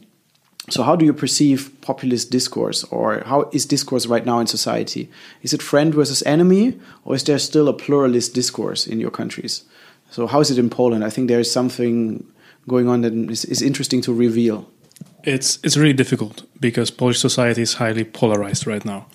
so 0.68 0.82
how 0.82 0.96
do 0.96 1.04
you 1.04 1.12
perceive 1.12 1.70
populist 1.82 2.32
discourse, 2.32 2.82
or 2.90 3.22
how 3.26 3.48
is 3.52 3.64
discourse 3.64 4.06
right 4.06 4.26
now 4.26 4.40
in 4.40 4.48
society? 4.48 5.08
Is 5.42 5.54
it 5.54 5.62
friend 5.62 5.94
versus 5.94 6.24
enemy, 6.24 6.80
or 7.04 7.14
is 7.14 7.22
there 7.22 7.38
still 7.38 7.68
a 7.68 7.72
pluralist 7.72 8.34
discourse 8.34 8.88
in 8.88 8.98
your 8.98 9.12
countries? 9.12 9.62
So 10.10 10.26
how 10.26 10.40
is 10.40 10.50
it 10.50 10.58
in 10.58 10.68
Poland? 10.68 11.04
I 11.04 11.10
think 11.10 11.28
there 11.28 11.38
is 11.38 11.52
something 11.52 12.26
going 12.68 12.88
on 12.88 13.00
that 13.02 13.12
is, 13.12 13.44
is 13.44 13.62
interesting 13.62 14.00
to 14.02 14.12
reveal? 14.12 14.68
It's 15.24 15.58
it's 15.62 15.76
really 15.76 15.92
difficult 15.92 16.44
because 16.60 16.90
Polish 16.90 17.18
society 17.18 17.62
is 17.62 17.74
highly 17.74 18.04
polarized 18.04 18.66
right 18.66 18.84
now, 18.84 19.06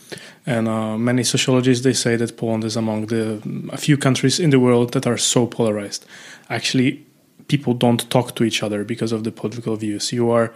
and 0.45 0.67
uh, 0.67 0.97
many 0.97 1.23
sociologists 1.23 1.83
they 1.83 1.93
say 1.93 2.15
that 2.15 2.37
Poland 2.37 2.63
is 2.63 2.75
among 2.75 3.07
the 3.07 3.41
a 3.71 3.77
few 3.77 3.97
countries 3.97 4.39
in 4.39 4.51
the 4.51 4.59
world 4.59 4.93
that 4.93 5.07
are 5.07 5.17
so 5.17 5.47
polarized. 5.47 6.05
Actually, 6.49 7.05
people 7.47 7.73
don't 7.73 8.09
talk 8.09 8.35
to 8.35 8.43
each 8.43 8.61
other 8.63 8.83
because 8.83 9.11
of 9.11 9.23
the 9.23 9.31
political 9.31 9.75
views. 9.75 10.11
You 10.11 10.29
are 10.31 10.53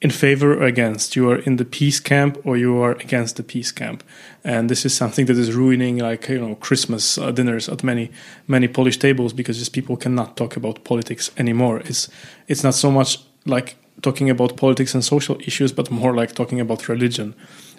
in 0.00 0.10
favor 0.10 0.54
or 0.54 0.64
against. 0.64 1.16
You 1.16 1.30
are 1.30 1.38
in 1.38 1.56
the 1.56 1.64
PiS 1.64 2.00
camp 2.00 2.38
or 2.44 2.56
you 2.56 2.80
are 2.80 2.92
against 2.92 3.36
the 3.36 3.42
PiS 3.42 3.72
camp, 3.72 4.04
and 4.44 4.68
this 4.70 4.84
is 4.84 4.94
something 4.94 5.26
that 5.26 5.36
is 5.36 5.54
ruining, 5.54 5.98
like 5.98 6.28
you 6.28 6.40
know, 6.40 6.54
Christmas 6.56 7.18
uh, 7.18 7.30
dinners 7.32 7.68
at 7.68 7.82
many 7.82 8.10
many 8.46 8.68
Polish 8.68 8.98
tables 8.98 9.32
because 9.32 9.58
just 9.58 9.72
people 9.72 9.96
cannot 9.96 10.36
talk 10.36 10.56
about 10.56 10.84
politics 10.84 11.30
anymore. 11.36 11.80
It's 11.84 12.08
it's 12.46 12.62
not 12.62 12.74
so 12.74 12.90
much 12.90 13.18
like 13.44 13.76
talking 14.02 14.30
about 14.30 14.56
politics 14.56 14.94
and 14.94 15.04
social 15.04 15.36
issues, 15.40 15.72
but 15.72 15.90
more 15.90 16.14
like 16.14 16.34
talking 16.34 16.60
about 16.60 16.88
religion, 16.88 17.34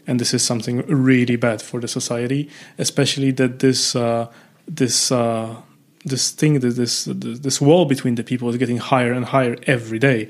and 0.05 0.19
this 0.19 0.33
is 0.33 0.43
something 0.43 0.81
really 0.87 1.37
bad 1.37 1.61
for 1.61 1.79
the 1.79 1.87
society, 1.87 2.49
especially 2.77 3.31
that 3.31 3.59
this 3.59 3.95
uh, 3.95 4.27
this. 4.67 5.11
Uh, 5.11 5.61
this 6.05 6.31
thing, 6.31 6.61
this 6.61 7.03
this 7.05 7.59
wall 7.59 7.83
between 7.83 8.15
the 8.15 8.23
people 8.23 8.47
is 8.49 8.55
getting 8.55 8.77
higher 8.77 9.11
and 9.11 9.25
higher 9.25 9.57
every 9.67 9.99
day 9.99 10.29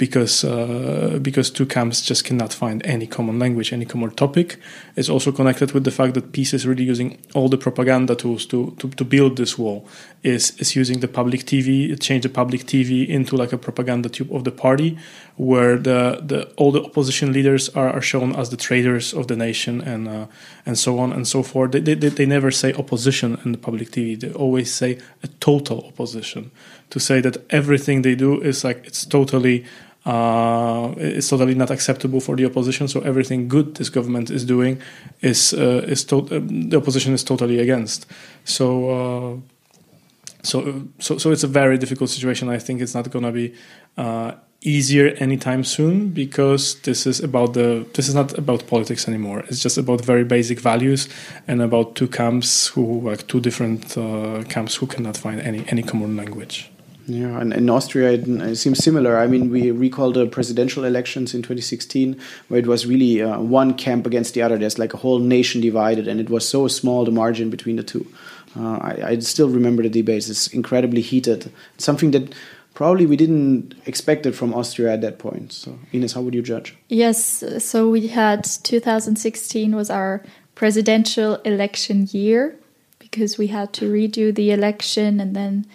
because 0.00 0.44
uh, 0.44 1.18
because 1.20 1.50
two 1.50 1.66
camps 1.66 2.00
just 2.00 2.24
cannot 2.24 2.54
find 2.54 2.84
any 2.86 3.06
common 3.06 3.38
language, 3.38 3.70
any 3.70 3.84
common 3.84 4.10
topic. 4.10 4.56
It's 4.96 5.10
also 5.10 5.30
connected 5.30 5.72
with 5.72 5.84
the 5.84 5.90
fact 5.90 6.14
that 6.14 6.32
PiS 6.32 6.54
is 6.54 6.66
really 6.66 6.84
using 6.84 7.18
all 7.34 7.50
the 7.50 7.58
propaganda 7.58 8.14
tools 8.16 8.46
to, 8.46 8.74
to, 8.78 8.88
to 8.88 9.04
build 9.04 9.36
this 9.36 9.58
wall. 9.58 9.86
Is 10.22 10.56
is 10.58 10.74
using 10.74 11.00
the 11.00 11.08
public 11.08 11.44
TV, 11.44 12.00
change 12.00 12.22
the 12.22 12.30
public 12.30 12.62
TV 12.62 13.06
into 13.06 13.36
like 13.36 13.52
a 13.52 13.58
propaganda 13.58 14.08
tube 14.08 14.32
of 14.32 14.44
the 14.44 14.50
party, 14.50 14.98
where 15.36 15.76
the, 15.76 16.20
the 16.26 16.48
all 16.56 16.72
the 16.72 16.82
opposition 16.82 17.32
leaders 17.32 17.68
are, 17.70 17.90
are 17.90 18.02
shown 18.02 18.34
as 18.36 18.48
the 18.48 18.56
traitors 18.56 19.12
of 19.12 19.26
the 19.26 19.36
nation 19.36 19.82
and 19.82 20.08
uh, 20.08 20.26
and 20.64 20.78
so 20.78 20.98
on 20.98 21.12
and 21.12 21.28
so 21.28 21.42
forth. 21.42 21.72
They, 21.72 21.80
they, 21.80 21.94
they 21.94 22.26
never 22.26 22.50
say 22.50 22.72
opposition 22.72 23.38
in 23.44 23.52
the 23.52 23.58
public 23.58 23.90
TV. 23.90 24.18
They 24.18 24.32
always 24.32 24.72
say 24.72 24.98
a 25.22 25.28
total 25.40 25.84
opposition. 25.86 26.50
To 26.90 26.98
say 26.98 27.20
that 27.20 27.36
everything 27.50 28.02
they 28.02 28.16
do 28.16 28.40
is 28.40 28.64
like 28.64 28.86
it's 28.86 29.06
totally 29.06 29.64
uh, 30.06 30.94
it's 30.96 31.28
totally 31.28 31.54
not 31.54 31.70
acceptable 31.70 32.20
for 32.20 32.36
the 32.36 32.46
opposition. 32.46 32.88
So 32.88 33.00
everything 33.00 33.48
good 33.48 33.74
this 33.74 33.90
government 33.90 34.30
is 34.30 34.44
doing 34.44 34.80
is 35.20 35.52
uh, 35.52 35.84
is 35.88 36.04
to- 36.04 36.28
uh, 36.30 36.40
the 36.70 36.76
opposition 36.76 37.14
is 37.14 37.24
totally 37.24 37.58
against. 37.58 38.06
So. 38.44 38.90
Uh, 38.90 39.36
so, 40.42 40.88
so, 40.98 41.18
so 41.18 41.32
it's 41.32 41.44
a 41.44 41.46
very 41.46 41.76
difficult 41.76 42.08
situation. 42.08 42.48
I 42.48 42.58
think 42.58 42.80
it's 42.80 42.94
not 42.94 43.10
going 43.10 43.26
to 43.26 43.30
be 43.30 43.52
uh, 43.98 44.32
easier 44.62 45.08
anytime 45.18 45.64
soon 45.64 46.10
because 46.10 46.74
this 46.82 47.06
is 47.06 47.20
about 47.20 47.54
the 47.54 47.86
this 47.94 48.08
is 48.08 48.14
not 48.14 48.36
about 48.36 48.66
politics 48.66 49.08
anymore 49.08 49.40
it's 49.48 49.60
just 49.60 49.78
about 49.78 50.04
very 50.04 50.22
basic 50.22 50.60
values 50.60 51.08
and 51.48 51.62
about 51.62 51.94
two 51.94 52.06
camps 52.06 52.66
who 52.68 53.00
like 53.00 53.26
two 53.26 53.40
different 53.40 53.96
uh, 53.96 54.42
camps 54.50 54.76
who 54.76 54.86
cannot 54.86 55.16
find 55.16 55.40
any 55.40 55.64
any 55.68 55.82
common 55.82 56.14
language 56.14 56.70
yeah, 57.06 57.40
and 57.40 57.52
in 57.52 57.68
Austria 57.70 58.12
it, 58.12 58.28
it, 58.28 58.56
seems 58.56 58.82
similar. 58.82 59.18
I 59.18 59.26
mean, 59.26 59.50
we 59.50 59.70
recall 59.70 60.12
the 60.12 60.26
presidential 60.26 60.84
elections 60.84 61.34
in 61.34 61.42
2016, 61.42 62.20
where 62.48 62.60
it 62.60 62.66
was 62.66 62.86
really 62.86 63.22
uh, 63.22 63.40
one 63.40 63.74
camp 63.74 64.06
against 64.06 64.34
the 64.34 64.42
other. 64.42 64.58
There's 64.58 64.78
like 64.78 64.94
a 64.94 64.96
whole 64.96 65.18
nation 65.18 65.60
divided, 65.60 66.08
and 66.08 66.20
it 66.20 66.30
was 66.30 66.48
so 66.48 66.68
small 66.68 67.04
the 67.04 67.10
margin 67.10 67.50
between 67.50 67.76
the 67.76 67.82
two. 67.82 68.06
Uh, 68.56 68.78
I, 68.78 69.02
I, 69.04 69.18
still 69.20 69.48
remember 69.48 69.82
the 69.82 69.88
debates. 69.88 70.28
It's 70.28 70.48
incredibly 70.48 71.02
heated. 71.02 71.52
Something 71.78 72.10
that 72.10 72.34
probably 72.74 73.06
we 73.06 73.16
didn't 73.16 73.74
expect 73.86 74.26
it 74.26 74.32
from 74.32 74.52
Austria 74.54 74.92
at 74.92 75.00
that 75.02 75.18
point. 75.18 75.52
So, 75.52 75.78
Ines, 75.92 76.14
how 76.14 76.22
would 76.22 76.34
you 76.34 76.42
judge? 76.42 76.76
Yes, 76.88 77.44
so 77.58 77.88
we 77.88 78.08
had 78.08 78.44
2016 78.44 79.76
was 79.76 79.90
our 79.90 80.22
presidential 80.54 81.36
election 81.36 82.08
year 82.10 82.56
because 82.98 83.38
we 83.38 83.48
had 83.48 83.72
to 83.74 83.90
redo 83.90 84.34
the 84.34 84.50
election 84.50 85.20
and 85.20 85.34
then 85.34 85.66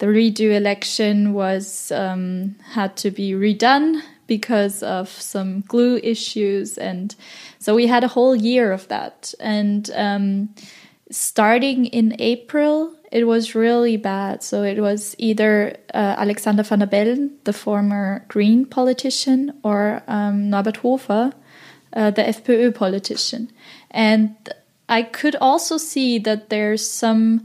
the 0.00 0.06
redo 0.06 0.54
election 0.54 1.32
was 1.32 1.90
um, 1.92 2.56
had 2.72 2.96
to 2.96 3.10
be 3.10 3.32
redone 3.32 4.02
because 4.26 4.82
of 4.82 5.08
some 5.08 5.62
glue 5.62 5.96
issues 6.02 6.76
and 6.76 7.14
so 7.58 7.74
we 7.74 7.86
had 7.86 8.04
a 8.04 8.08
whole 8.08 8.34
year 8.34 8.72
of 8.72 8.86
that 8.88 9.32
and 9.40 9.90
um, 9.94 10.48
starting 11.10 11.86
in 11.86 12.14
april 12.18 12.94
it 13.10 13.26
was 13.26 13.54
really 13.54 13.96
bad. 13.96 14.42
So 14.42 14.62
it 14.62 14.78
was 14.78 15.14
either 15.18 15.76
uh, 15.92 16.14
Alexander 16.18 16.62
van 16.62 16.78
der 16.78 16.86
Bellen, 16.86 17.30
the 17.44 17.52
former 17.52 18.24
Green 18.28 18.64
politician, 18.64 19.52
or 19.64 20.02
um, 20.06 20.48
Norbert 20.50 20.78
Hofer, 20.78 21.32
uh, 21.92 22.10
the 22.12 22.22
FPÖ 22.22 22.74
politician. 22.74 23.50
And 23.90 24.36
I 24.88 25.02
could 25.02 25.36
also 25.40 25.76
see 25.76 26.18
that 26.20 26.50
there's 26.50 26.88
some 26.88 27.44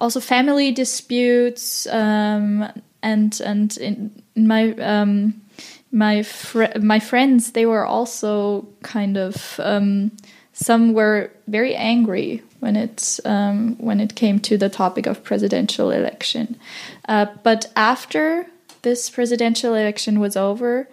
also 0.00 0.20
family 0.20 0.72
disputes 0.72 1.86
um, 1.88 2.70
and 3.02 3.40
and 3.40 3.76
in, 3.78 4.22
my 4.36 4.72
um, 4.74 5.40
my 5.92 6.22
fr- 6.22 6.78
my 6.80 6.98
friends 6.98 7.52
they 7.52 7.66
were 7.66 7.84
also 7.84 8.66
kind 8.82 9.16
of 9.16 9.60
um, 9.62 10.12
some 10.52 10.92
were 10.92 11.30
very 11.46 11.74
angry 11.74 12.42
when 12.60 12.76
it 12.76 13.18
um, 13.24 13.76
when 13.78 14.00
it 14.00 14.14
came 14.14 14.38
to 14.40 14.56
the 14.56 14.68
topic 14.68 15.06
of 15.06 15.24
presidential 15.24 15.90
election. 15.90 16.56
Uh, 17.08 17.26
but 17.42 17.66
after 17.76 18.46
this 18.82 19.10
presidential 19.10 19.74
election 19.74 20.20
was 20.20 20.36
over, 20.36 20.88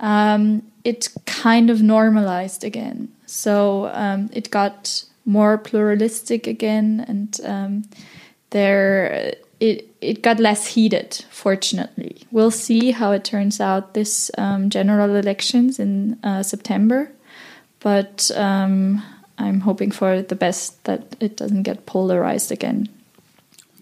um, 0.00 0.62
it 0.84 1.08
kind 1.26 1.70
of 1.70 1.82
normalized 1.82 2.64
again. 2.64 3.08
So 3.26 3.90
um, 3.92 4.30
it 4.32 4.50
got 4.50 5.04
more 5.24 5.58
pluralistic 5.58 6.46
again, 6.46 7.04
and 7.08 7.40
um, 7.44 7.84
there 8.50 9.34
it 9.60 9.88
it 10.00 10.22
got 10.22 10.38
less 10.38 10.66
heated. 10.66 11.24
Fortunately, 11.30 12.22
we'll 12.30 12.50
see 12.50 12.92
how 12.92 13.12
it 13.12 13.24
turns 13.24 13.60
out 13.60 13.94
this 13.94 14.30
um, 14.38 14.70
general 14.70 15.16
elections 15.16 15.78
in 15.78 16.18
uh, 16.22 16.42
September 16.42 17.10
but 17.86 18.32
um, 18.34 19.00
I'm 19.38 19.60
hoping 19.60 19.92
for 19.92 20.20
the 20.20 20.34
best 20.34 20.82
that 20.84 21.16
it 21.20 21.36
doesn't 21.36 21.62
get 21.62 21.86
polarized 21.86 22.50
again. 22.50 22.88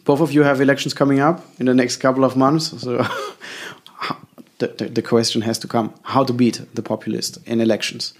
Both 0.04 0.20
of 0.20 0.30
you 0.32 0.42
have 0.42 0.60
elections 0.60 0.92
coming 0.92 1.20
up 1.20 1.42
in 1.58 1.64
the 1.64 1.74
next 1.74 1.96
couple 1.96 2.24
of 2.24 2.36
months, 2.36 2.82
so 2.82 2.98
the, 4.58 4.66
the, 4.66 4.88
the 4.92 5.02
question 5.02 5.40
has 5.42 5.58
to 5.60 5.68
come: 5.68 5.94
how 6.02 6.24
to 6.24 6.34
beat 6.34 6.60
the 6.74 6.82
populists 6.82 7.38
in 7.46 7.60
elections? 7.62 8.12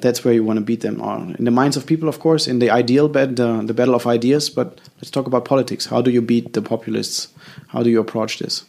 That's 0.00 0.24
where 0.24 0.34
you 0.34 0.44
want 0.44 0.58
to 0.58 0.64
beat 0.64 0.80
them 0.80 1.00
on 1.00 1.36
in 1.38 1.44
the 1.44 1.50
minds 1.50 1.76
of 1.76 1.86
people, 1.86 2.08
of 2.08 2.18
course, 2.18 2.46
in 2.46 2.58
the 2.58 2.70
ideal 2.70 3.08
bed, 3.08 3.36
the, 3.36 3.62
the 3.62 3.74
battle 3.74 3.94
of 3.94 4.06
ideas. 4.06 4.50
But 4.50 4.80
let's 4.96 5.10
talk 5.10 5.26
about 5.26 5.44
politics. 5.44 5.86
How 5.86 6.02
do 6.02 6.10
you 6.10 6.22
beat 6.22 6.52
the 6.52 6.62
populists? 6.62 7.28
How 7.68 7.82
do 7.82 7.90
you 7.90 8.00
approach 8.00 8.38
this? 8.38 8.64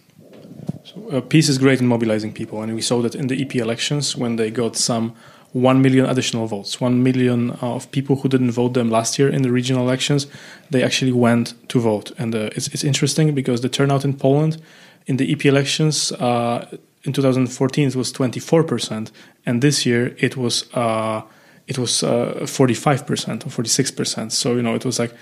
So, 0.83 1.09
uh, 1.09 1.21
PiS 1.21 1.49
is 1.49 1.57
great 1.57 1.79
in 1.79 1.87
mobilizing 1.87 2.33
people, 2.33 2.61
and 2.61 2.73
we 2.75 2.81
saw 2.81 3.01
that 3.01 3.15
in 3.15 3.27
the 3.27 3.41
EP 3.41 3.55
elections 3.55 4.15
when 4.15 4.35
they 4.35 4.51
got 4.51 4.75
some 4.75 5.15
1 5.53 5.81
million 5.81 6.05
additional 6.05 6.45
votes. 6.47 6.79
1 6.81 7.03
million 7.03 7.51
uh, 7.51 7.75
of 7.75 7.89
people 7.91 8.17
who 8.17 8.29
didn't 8.29 8.51
vote 8.51 8.73
them 8.73 8.89
last 8.89 9.17
year 9.17 9.29
in 9.29 9.41
the 9.41 9.51
regional 9.51 9.83
elections, 9.83 10.27
they 10.69 10.83
actually 10.83 11.11
went 11.11 11.53
to 11.69 11.79
vote. 11.79 12.11
And 12.17 12.35
uh, 12.35 12.49
it's, 12.55 12.67
it's 12.69 12.83
interesting 12.83 13.33
because 13.33 13.61
the 13.61 13.69
turnout 13.69 14.03
in 14.05 14.13
Poland 14.13 14.61
in 15.05 15.17
the 15.17 15.31
EP 15.31 15.45
elections 15.45 16.11
uh, 16.13 16.77
in 17.07 17.13
2014 17.13 17.87
it 17.87 17.95
was 17.95 18.11
24%, 18.13 19.11
and 19.45 19.61
this 19.61 19.85
year 19.85 20.15
it 20.19 20.35
was 20.37 20.71
uh, 20.73 21.21
it 21.65 21.77
was 21.77 22.01
45% 22.01 23.29
uh, 23.29 23.31
or 23.33 23.63
46%. 23.63 24.31
So 24.31 24.55
you 24.55 24.61
know 24.61 24.75
it 24.75 24.85
was 24.85 24.99
like 24.99 25.13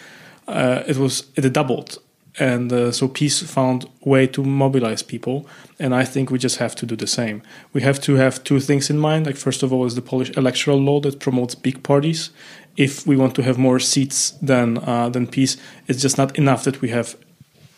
uh, 0.47 0.83
it 0.87 0.97
was 0.97 1.23
it 1.35 1.53
doubled. 1.53 1.99
And 2.37 2.73
uh, 2.73 2.91
so 2.91 3.07
PiS 3.07 3.43
found 3.43 3.89
way 4.01 4.27
to 4.27 4.43
mobilize 4.43 5.01
people 5.01 5.47
and 5.79 5.95
i 5.95 6.03
think 6.03 6.29
we 6.29 6.37
just 6.37 6.57
have 6.57 6.75
to 6.75 6.85
do 6.85 6.95
the 6.95 7.07
same. 7.07 7.41
We 7.71 7.81
have 7.81 8.01
to 8.01 8.15
have 8.15 8.43
two 8.43 8.59
things 8.59 8.89
in 8.89 8.97
mind. 8.97 9.25
Like 9.25 9.37
first 9.37 9.63
of 9.63 9.71
all 9.71 9.85
is 9.85 9.95
the 9.95 10.01
polish 10.01 10.31
electoral 10.35 10.77
law 10.77 10.99
that 11.01 11.19
promotes 11.19 11.55
big 11.55 11.81
parties. 11.81 12.31
If 12.75 13.07
we 13.07 13.15
want 13.15 13.35
to 13.35 13.43
have 13.43 13.57
more 13.57 13.79
seats 13.79 14.31
than 14.41 14.79
uh, 14.79 15.09
than 15.09 15.27
PiS 15.27 15.57
it's 15.87 16.01
just 16.01 16.17
not 16.17 16.37
enough 16.37 16.63
that 16.65 16.81
we 16.81 16.89
have 16.89 17.15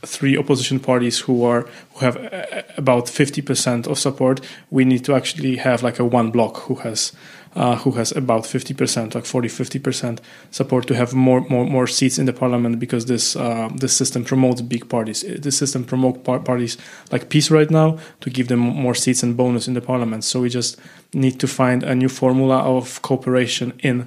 three 0.05 0.37
opposition 0.37 0.79
parties 0.79 1.19
who 1.19 1.43
are 1.43 1.67
who 1.93 2.05
have 2.05 2.17
uh, 2.17 2.61
about 2.77 3.05
50% 3.05 3.87
of 3.87 3.97
support 3.97 4.41
we 4.69 4.85
need 4.85 5.03
to 5.05 5.15
actually 5.15 5.57
have 5.57 5.81
like 5.81 5.99
a 5.99 6.05
one 6.05 6.31
block 6.31 6.57
who 6.67 6.75
has 6.75 7.13
uh, 7.57 7.75
who 7.77 7.91
has 7.91 8.11
about 8.15 8.43
50%, 8.43 9.15
like 9.15 9.25
40, 9.25 9.47
50% 9.47 10.19
support 10.51 10.85
to 10.87 10.95
have 10.95 11.13
more, 11.13 11.41
more, 11.49 11.65
more 11.65 11.87
seats 11.87 12.19
in 12.19 12.27
the 12.27 12.33
parliament 12.33 12.79
because 12.79 13.07
this 13.07 13.35
uh, 13.35 13.69
this 13.75 13.95
system 13.95 14.23
promotes 14.23 14.61
big 14.61 14.87
parties. 14.89 15.25
This 15.27 15.57
system 15.57 15.83
promotes 15.83 16.19
par- 16.23 16.39
parties 16.39 16.77
like 17.11 17.29
PiS 17.29 17.49
right 17.49 17.71
now 17.71 17.97
to 18.21 18.29
give 18.29 18.47
them 18.47 18.59
more 18.59 18.93
seats 18.93 19.23
and 19.23 19.35
bonus 19.35 19.67
in 19.67 19.73
the 19.73 19.81
parliament. 19.81 20.23
So 20.23 20.41
we 20.41 20.49
just 20.49 20.77
need 21.13 21.39
to 21.39 21.47
find 21.47 21.83
a 21.83 21.95
new 21.95 22.09
formula 22.09 22.59
of 22.59 23.01
cooperation 23.01 23.73
in 23.79 24.01
uh, 24.01 24.05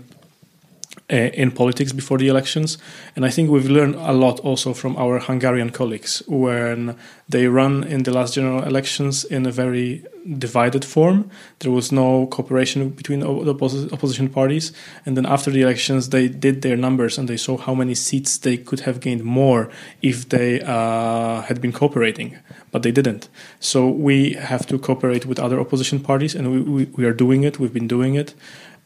in 1.10 1.50
politics 1.50 1.92
before 1.92 2.18
the 2.18 2.28
elections. 2.28 2.78
And 3.16 3.24
I 3.26 3.30
think 3.30 3.50
we've 3.50 3.68
learned 3.68 3.96
a 3.96 4.12
lot 4.12 4.40
also 4.40 4.72
from 4.74 4.96
our 4.96 5.18
Hungarian 5.18 5.70
colleagues 5.70 6.22
when 6.26 6.96
they 7.28 7.46
run 7.46 7.84
in 7.84 8.04
the 8.04 8.12
last 8.12 8.34
general 8.34 8.62
elections 8.62 9.24
in 9.24 9.46
a 9.46 9.50
very 9.50 10.04
divided 10.38 10.84
form. 10.84 11.30
There 11.60 11.72
was 11.72 11.90
no 11.90 12.26
cooperation 12.26 12.90
between 12.90 13.20
the 13.20 13.88
opposition 13.92 14.28
parties. 14.28 14.72
And 15.04 15.16
then 15.16 15.26
after 15.26 15.50
the 15.50 15.62
elections, 15.62 16.10
they 16.10 16.28
did 16.28 16.62
their 16.62 16.76
numbers 16.76 17.18
and 17.18 17.28
they 17.28 17.36
saw 17.36 17.56
how 17.56 17.74
many 17.74 17.94
seats 17.94 18.38
they 18.38 18.56
could 18.56 18.80
have 18.80 19.00
gained 19.00 19.24
more 19.24 19.70
if 20.02 20.28
they 20.28 20.60
uh, 20.60 21.42
had 21.42 21.60
been 21.60 21.72
cooperating. 21.72 22.38
But 22.70 22.82
they 22.82 22.92
didn't. 22.92 23.28
So 23.58 23.88
we 23.88 24.34
have 24.34 24.66
to 24.68 24.78
cooperate 24.78 25.26
with 25.26 25.40
other 25.40 25.58
opposition 25.58 25.98
parties, 25.98 26.36
and 26.36 26.52
we, 26.52 26.60
we, 26.60 26.84
we 26.96 27.04
are 27.04 27.12
doing 27.12 27.42
it. 27.42 27.58
We've 27.58 27.72
been 27.72 27.88
doing 27.88 28.14
it. 28.14 28.34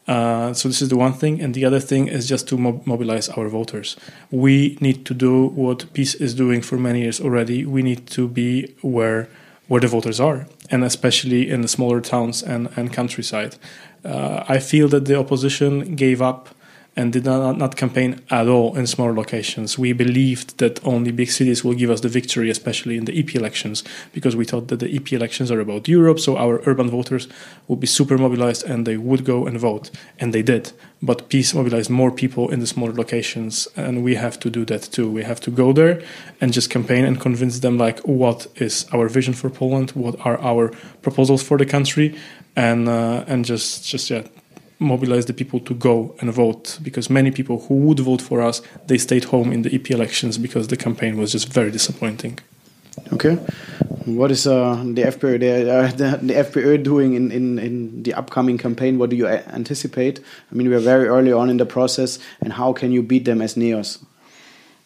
Uh, 0.07 0.53
so 0.53 0.69
this 0.69 0.81
is 0.81 0.89
the 0.89 0.97
one 0.97 1.13
thing, 1.13 1.41
and 1.41 1.53
the 1.53 1.65
other 1.65 1.79
thing 1.79 2.07
is 2.07 2.27
just 2.27 2.47
to 2.47 2.57
mob- 2.57 2.85
mobilize 2.85 3.27
our 3.29 3.47
voters. 3.49 3.95
We 4.29 4.77
need 4.79 5.05
to 5.05 5.13
do 5.13 5.47
what 5.47 5.91
PiS 5.93 6.15
is 6.15 6.35
doing 6.35 6.61
for 6.61 6.77
many 6.77 7.01
years 7.01 7.19
already. 7.19 7.65
We 7.65 7.81
need 7.81 8.07
to 8.07 8.27
be 8.27 8.73
where 8.81 9.27
where 9.67 9.81
the 9.81 9.87
voters 9.87 10.19
are, 10.19 10.45
and 10.69 10.83
especially 10.83 11.49
in 11.49 11.61
the 11.61 11.67
smaller 11.67 12.01
towns 12.01 12.43
and 12.43 12.69
and 12.75 12.93
countryside. 12.93 13.55
Uh, 14.03 14.43
I 14.47 14.59
feel 14.59 14.87
that 14.89 15.05
the 15.05 15.17
opposition 15.17 15.95
gave 15.95 16.21
up 16.21 16.49
and 16.95 17.11
did 17.11 17.25
not, 17.25 17.57
not 17.57 17.75
campaign 17.75 18.21
at 18.29 18.47
all 18.47 18.75
in 18.75 18.87
smaller 18.87 19.13
locations. 19.13 19.77
We 19.77 19.91
believed 19.91 20.59
that 20.59 20.83
only 20.85 21.11
big 21.11 21.29
cities 21.29 21.63
will 21.63 21.73
give 21.73 21.89
us 21.89 22.01
the 22.01 22.07
victory, 22.07 22.49
especially 22.49 22.97
in 22.97 23.05
the 23.05 23.17
EP 23.19 23.35
elections, 23.35 23.83
because 24.13 24.35
we 24.35 24.45
thought 24.45 24.69
that 24.69 24.79
the 24.79 24.95
EP 24.95 25.11
elections 25.11 25.51
are 25.51 25.59
about 25.59 25.87
Europe, 25.87 26.19
so 26.19 26.37
our 26.37 26.61
urban 26.65 26.89
voters 26.89 27.27
would 27.67 27.79
be 27.79 27.87
super 27.87 28.17
mobilized 28.17 28.63
and 28.63 28.85
they 28.85 28.97
would 28.97 29.25
go 29.25 29.45
and 29.45 29.59
vote. 29.59 29.91
And 30.19 30.33
they 30.33 30.41
did. 30.41 30.71
But 31.01 31.27
PiS 31.29 31.53
mobilized 31.53 31.89
more 31.89 32.11
people 32.11 32.49
in 32.49 32.61
the 32.61 32.67
smaller 32.67 32.93
locations, 32.93 33.67
and 33.75 34.03
we 34.03 34.15
have 34.15 34.39
to 34.39 34.49
do 34.49 34.63
that 34.65 34.83
too. 34.83 35.11
We 35.11 35.23
have 35.23 35.41
to 35.41 35.51
go 35.51 35.73
there 35.73 36.01
and 36.39 36.53
just 36.53 36.69
campaign 36.69 37.03
and 37.03 37.19
convince 37.19 37.59
them, 37.59 37.77
like, 37.77 37.99
what 37.99 38.47
is 38.55 38.85
our 38.93 39.09
vision 39.09 39.33
for 39.33 39.49
Poland? 39.49 39.91
What 39.91 40.15
are 40.25 40.39
our 40.39 40.69
proposals 41.01 41.43
for 41.43 41.57
the 41.57 41.65
country? 41.65 42.17
And 42.55 42.87
uh, 42.87 43.25
and 43.27 43.43
just 43.43 43.85
just 43.85 44.09
yeah 44.09 44.23
mobilize 44.79 45.25
the 45.25 45.33
people 45.33 45.59
to 45.61 45.73
go 45.73 46.15
and 46.19 46.33
vote 46.33 46.79
because 46.81 47.09
many 47.09 47.31
people 47.31 47.61
who 47.61 47.75
would 47.75 47.99
vote 47.99 48.21
for 48.21 48.41
us 48.41 48.61
they 48.87 48.97
stayed 48.97 49.25
home 49.25 49.51
in 49.51 49.61
the 49.61 49.73
EP 49.73 49.91
elections 49.91 50.37
because 50.37 50.67
the 50.67 50.77
campaign 50.77 51.17
was 51.17 51.31
just 51.31 51.51
very 51.51 51.71
disappointing. 51.71 52.39
Okay, 53.11 53.35
what 54.05 54.31
is 54.31 54.47
uh, 54.47 54.75
the 54.75 55.03
FPÖ 55.03 55.39
the, 55.39 55.73
uh, 55.73 55.87
the, 55.91 56.17
the 56.25 56.33
FPÖ 56.33 56.81
doing 56.81 57.13
in, 57.13 57.31
in, 57.31 57.59
in 57.59 58.03
the 58.03 58.13
upcoming 58.13 58.57
campaign? 58.57 58.97
What 58.97 59.09
do 59.09 59.15
you 59.15 59.27
anticipate? 59.27 60.19
I 60.51 60.55
mean, 60.55 60.69
we 60.69 60.75
are 60.75 60.79
very 60.79 61.07
early 61.07 61.33
on 61.33 61.49
in 61.49 61.57
the 61.57 61.65
process, 61.65 62.19
and 62.41 62.53
how 62.53 62.71
can 62.71 62.91
you 62.91 63.03
beat 63.03 63.25
them 63.25 63.41
as 63.41 63.55
Neos? 63.55 64.03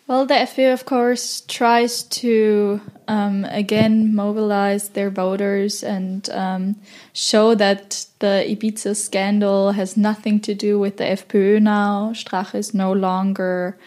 Well, 0.09 0.25
the 0.25 0.33
FPÖ, 0.33 0.73
of 0.73 0.85
course, 0.85 1.41
tries 1.41 2.01
to 2.01 2.81
um, 3.07 3.45
again 3.45 4.15
mobilize 4.15 4.89
their 4.89 5.11
voters 5.11 5.83
and 5.83 6.27
um, 6.31 6.77
show 7.13 7.53
that 7.53 8.07
the 8.17 8.43
Ibiza 8.47 8.95
scandal 8.95 9.73
has 9.73 9.95
nothing 9.95 10.39
to 10.39 10.55
do 10.55 10.79
with 10.79 10.97
the 10.97 11.03
FPÖ 11.03 11.61
now. 11.61 12.13
Strache 12.15 12.55
is 12.55 12.73
no 12.73 12.91
longer 12.91 13.77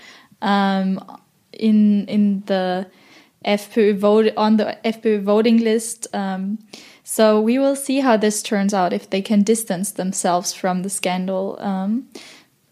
um, 0.40 1.00
in 1.52 2.06
in 2.06 2.44
the 2.46 2.86
FPÖ 3.44 3.96
vote 3.96 4.32
on 4.36 4.58
the 4.58 4.78
FPÖ 4.84 5.24
voting 5.24 5.58
list. 5.58 6.06
Um, 6.14 6.58
so 7.02 7.40
we 7.40 7.58
will 7.58 7.74
see 7.74 7.98
how 7.98 8.16
this 8.16 8.44
turns 8.44 8.72
out 8.72 8.92
if 8.92 9.10
they 9.10 9.22
can 9.22 9.42
distance 9.42 9.90
themselves 9.90 10.52
from 10.52 10.84
the 10.84 10.88
scandal. 10.88 11.58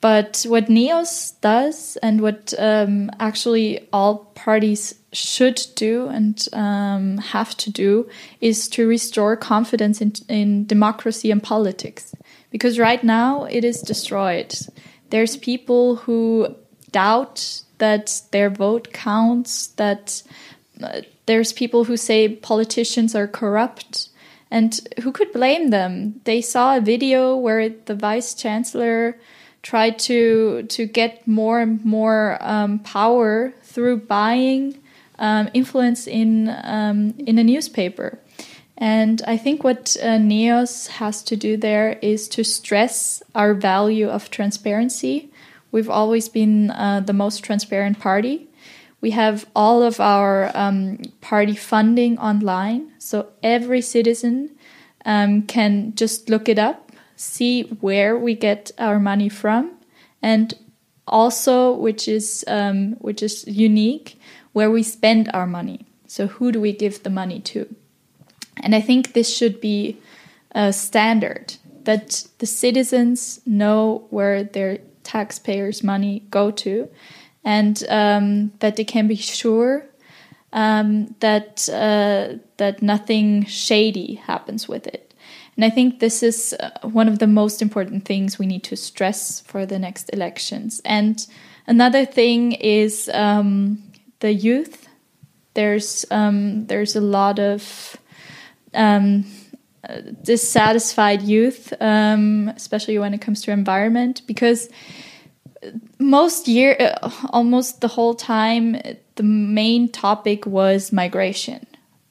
But 0.00 0.46
what 0.48 0.68
NEOS 0.68 1.40
does, 1.42 1.98
and 1.98 2.22
what 2.22 2.54
um, 2.58 3.10
actually 3.20 3.86
all 3.92 4.30
parties 4.34 4.94
should 5.12 5.60
do 5.74 6.08
and 6.08 6.46
um, 6.54 7.18
have 7.18 7.54
to 7.58 7.70
do, 7.70 8.08
is 8.40 8.68
to 8.68 8.86
restore 8.86 9.36
confidence 9.36 10.00
in, 10.00 10.14
in 10.28 10.66
democracy 10.66 11.30
and 11.30 11.42
politics. 11.42 12.14
Because 12.50 12.78
right 12.78 13.04
now 13.04 13.44
it 13.44 13.62
is 13.62 13.82
destroyed. 13.82 14.54
There's 15.10 15.36
people 15.36 15.96
who 15.96 16.54
doubt 16.92 17.62
that 17.76 18.22
their 18.30 18.48
vote 18.48 18.92
counts, 18.92 19.68
that 19.76 20.22
uh, 20.82 21.02
there's 21.26 21.52
people 21.52 21.84
who 21.84 21.96
say 21.96 22.36
politicians 22.36 23.14
are 23.14 23.28
corrupt. 23.28 24.08
And 24.50 24.80
who 25.02 25.12
could 25.12 25.32
blame 25.32 25.68
them? 25.70 26.20
They 26.24 26.40
saw 26.40 26.76
a 26.76 26.80
video 26.80 27.36
where 27.36 27.68
the 27.68 27.94
vice 27.94 28.34
chancellor 28.34 29.16
try 29.62 29.90
to 29.90 30.62
to 30.64 30.86
get 30.86 31.26
more 31.26 31.60
and 31.60 31.84
more 31.84 32.38
um, 32.40 32.78
power 32.80 33.52
through 33.62 33.98
buying 33.98 34.78
um, 35.18 35.50
influence 35.54 36.06
in 36.06 36.48
um, 36.64 37.14
in 37.18 37.38
a 37.38 37.44
newspaper. 37.44 38.18
And 38.78 39.20
I 39.26 39.36
think 39.36 39.62
what 39.62 39.94
uh, 40.02 40.16
NEOS 40.16 40.88
has 40.88 41.22
to 41.24 41.36
do 41.36 41.58
there 41.58 41.98
is 42.00 42.26
to 42.28 42.42
stress 42.42 43.22
our 43.34 43.52
value 43.52 44.08
of 44.08 44.30
transparency. 44.30 45.28
We've 45.70 45.90
always 45.90 46.30
been 46.30 46.70
uh, 46.70 47.00
the 47.00 47.12
most 47.12 47.44
transparent 47.44 48.00
party. 48.00 48.48
We 49.02 49.10
have 49.10 49.46
all 49.54 49.82
of 49.82 50.00
our 50.00 50.50
um, 50.54 51.02
party 51.20 51.54
funding 51.54 52.18
online, 52.18 52.92
so 52.98 53.28
every 53.42 53.82
citizen 53.82 54.50
um, 55.04 55.42
can 55.42 55.94
just 55.94 56.30
look 56.30 56.48
it 56.48 56.58
up 56.58 56.89
see 57.20 57.62
where 57.80 58.16
we 58.16 58.34
get 58.34 58.70
our 58.78 58.98
money 58.98 59.28
from, 59.28 59.72
and 60.22 60.54
also, 61.06 61.72
which 61.72 62.08
is 62.08 62.44
um, 62.46 62.92
which 62.94 63.22
is 63.22 63.46
unique, 63.46 64.18
where 64.52 64.70
we 64.70 64.82
spend 64.82 65.28
our 65.34 65.46
money. 65.46 65.86
So 66.06 66.26
who 66.26 66.50
do 66.50 66.60
we 66.60 66.72
give 66.72 67.02
the 67.02 67.10
money 67.10 67.40
to? 67.40 67.66
And 68.62 68.74
I 68.74 68.80
think 68.80 69.12
this 69.12 69.36
should 69.36 69.60
be 69.60 69.98
a 70.52 70.72
standard 70.72 71.56
that 71.84 72.26
the 72.38 72.46
citizens 72.46 73.40
know 73.44 74.06
where 74.10 74.42
their 74.44 74.78
taxpayers' 75.02 75.82
money 75.82 76.22
go 76.30 76.50
to, 76.50 76.88
and 77.44 77.82
um, 77.88 78.52
that 78.60 78.76
they 78.76 78.84
can 78.84 79.08
be 79.08 79.16
sure 79.16 79.84
um, 80.52 81.14
that 81.20 81.68
uh, 81.68 82.38
that 82.56 82.82
nothing 82.82 83.44
shady 83.44 84.14
happens 84.14 84.68
with 84.68 84.86
it. 84.86 85.09
And 85.60 85.70
I 85.70 85.74
think 85.74 86.00
this 86.00 86.22
is 86.22 86.56
uh, 86.58 86.70
one 86.88 87.06
of 87.06 87.18
the 87.18 87.26
most 87.26 87.60
important 87.60 88.06
things 88.06 88.38
we 88.38 88.46
need 88.46 88.64
to 88.64 88.76
stress 88.76 89.40
for 89.40 89.66
the 89.66 89.78
next 89.78 90.08
elections. 90.10 90.80
And 90.86 91.26
another 91.66 92.06
thing 92.06 92.52
is 92.52 93.10
um, 93.12 93.82
the 94.20 94.32
youth. 94.32 94.88
There's 95.52 96.06
um, 96.10 96.64
there's 96.64 96.96
a 96.96 97.02
lot 97.02 97.38
of 97.38 97.94
um, 98.72 99.26
dissatisfied 100.22 101.20
youth, 101.20 101.74
um, 101.78 102.48
especially 102.56 102.98
when 102.98 103.12
it 103.12 103.20
comes 103.20 103.42
to 103.42 103.50
environment, 103.50 104.22
because 104.26 104.70
most 105.98 106.48
year, 106.48 106.74
uh, 106.80 107.10
almost 107.28 107.82
the 107.82 107.88
whole 107.88 108.14
time, 108.14 108.80
the 109.16 109.22
main 109.22 109.90
topic 109.92 110.46
was 110.46 110.90
migration 110.90 111.66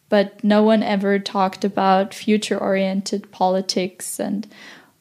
but 0.09 0.43
no 0.43 0.63
one 0.63 0.83
ever 0.83 1.19
talked 1.19 1.63
about 1.63 2.13
future 2.13 2.57
oriented 2.57 3.31
politics 3.31 4.19
and 4.19 4.47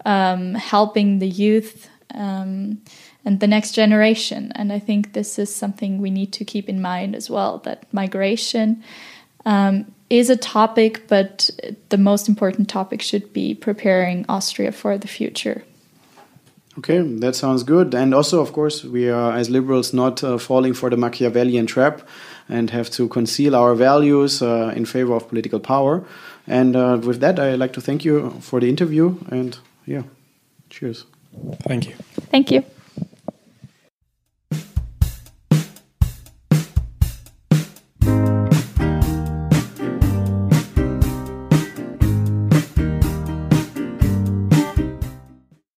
um, 0.04 0.54
helping 0.54 1.18
the 1.18 1.28
youth 1.28 1.88
um, 2.14 2.80
and 3.24 3.40
the 3.40 3.46
next 3.46 3.72
generation. 3.72 4.52
And 4.54 4.72
I 4.72 4.78
think 4.78 5.12
this 5.12 5.38
is 5.38 5.54
something 5.54 5.98
we 5.98 6.10
need 6.10 6.32
to 6.34 6.44
keep 6.44 6.68
in 6.68 6.80
mind 6.80 7.16
as 7.16 7.28
well 7.28 7.58
that 7.58 7.92
migration 7.92 8.82
um, 9.44 9.92
is 10.10 10.30
a 10.30 10.36
topic, 10.36 11.08
but 11.08 11.50
the 11.88 11.98
most 11.98 12.28
important 12.28 12.68
topic 12.68 13.02
should 13.02 13.32
be 13.32 13.54
preparing 13.54 14.24
Austria 14.28 14.72
for 14.72 14.96
the 14.98 15.08
future. 15.08 15.64
Okay, 16.78 17.02
that 17.02 17.34
sounds 17.34 17.64
good. 17.64 17.92
And 17.92 18.14
also, 18.14 18.40
of 18.40 18.52
course, 18.52 18.84
we 18.84 19.10
are, 19.10 19.36
as 19.36 19.50
liberals, 19.50 19.92
not 19.92 20.22
uh, 20.22 20.38
falling 20.38 20.74
for 20.74 20.88
the 20.90 20.96
Machiavellian 20.96 21.66
trap 21.66 22.08
and 22.48 22.70
have 22.70 22.90
to 22.90 23.08
conceal 23.08 23.54
our 23.54 23.74
values 23.74 24.42
uh, 24.42 24.72
in 24.74 24.84
favor 24.84 25.14
of 25.14 25.28
political 25.28 25.60
power. 25.60 26.04
And 26.46 26.76
uh, 26.76 26.98
with 27.02 27.20
that, 27.20 27.38
I'd 27.38 27.58
like 27.58 27.72
to 27.74 27.80
thank 27.80 28.04
you 28.04 28.30
for 28.40 28.60
the 28.60 28.68
interview. 28.68 29.16
And 29.30 29.58
yeah, 29.86 30.02
cheers. 30.70 31.04
Thank 31.66 31.88
you. 31.88 31.94
Thank 32.30 32.50
you. 32.50 32.64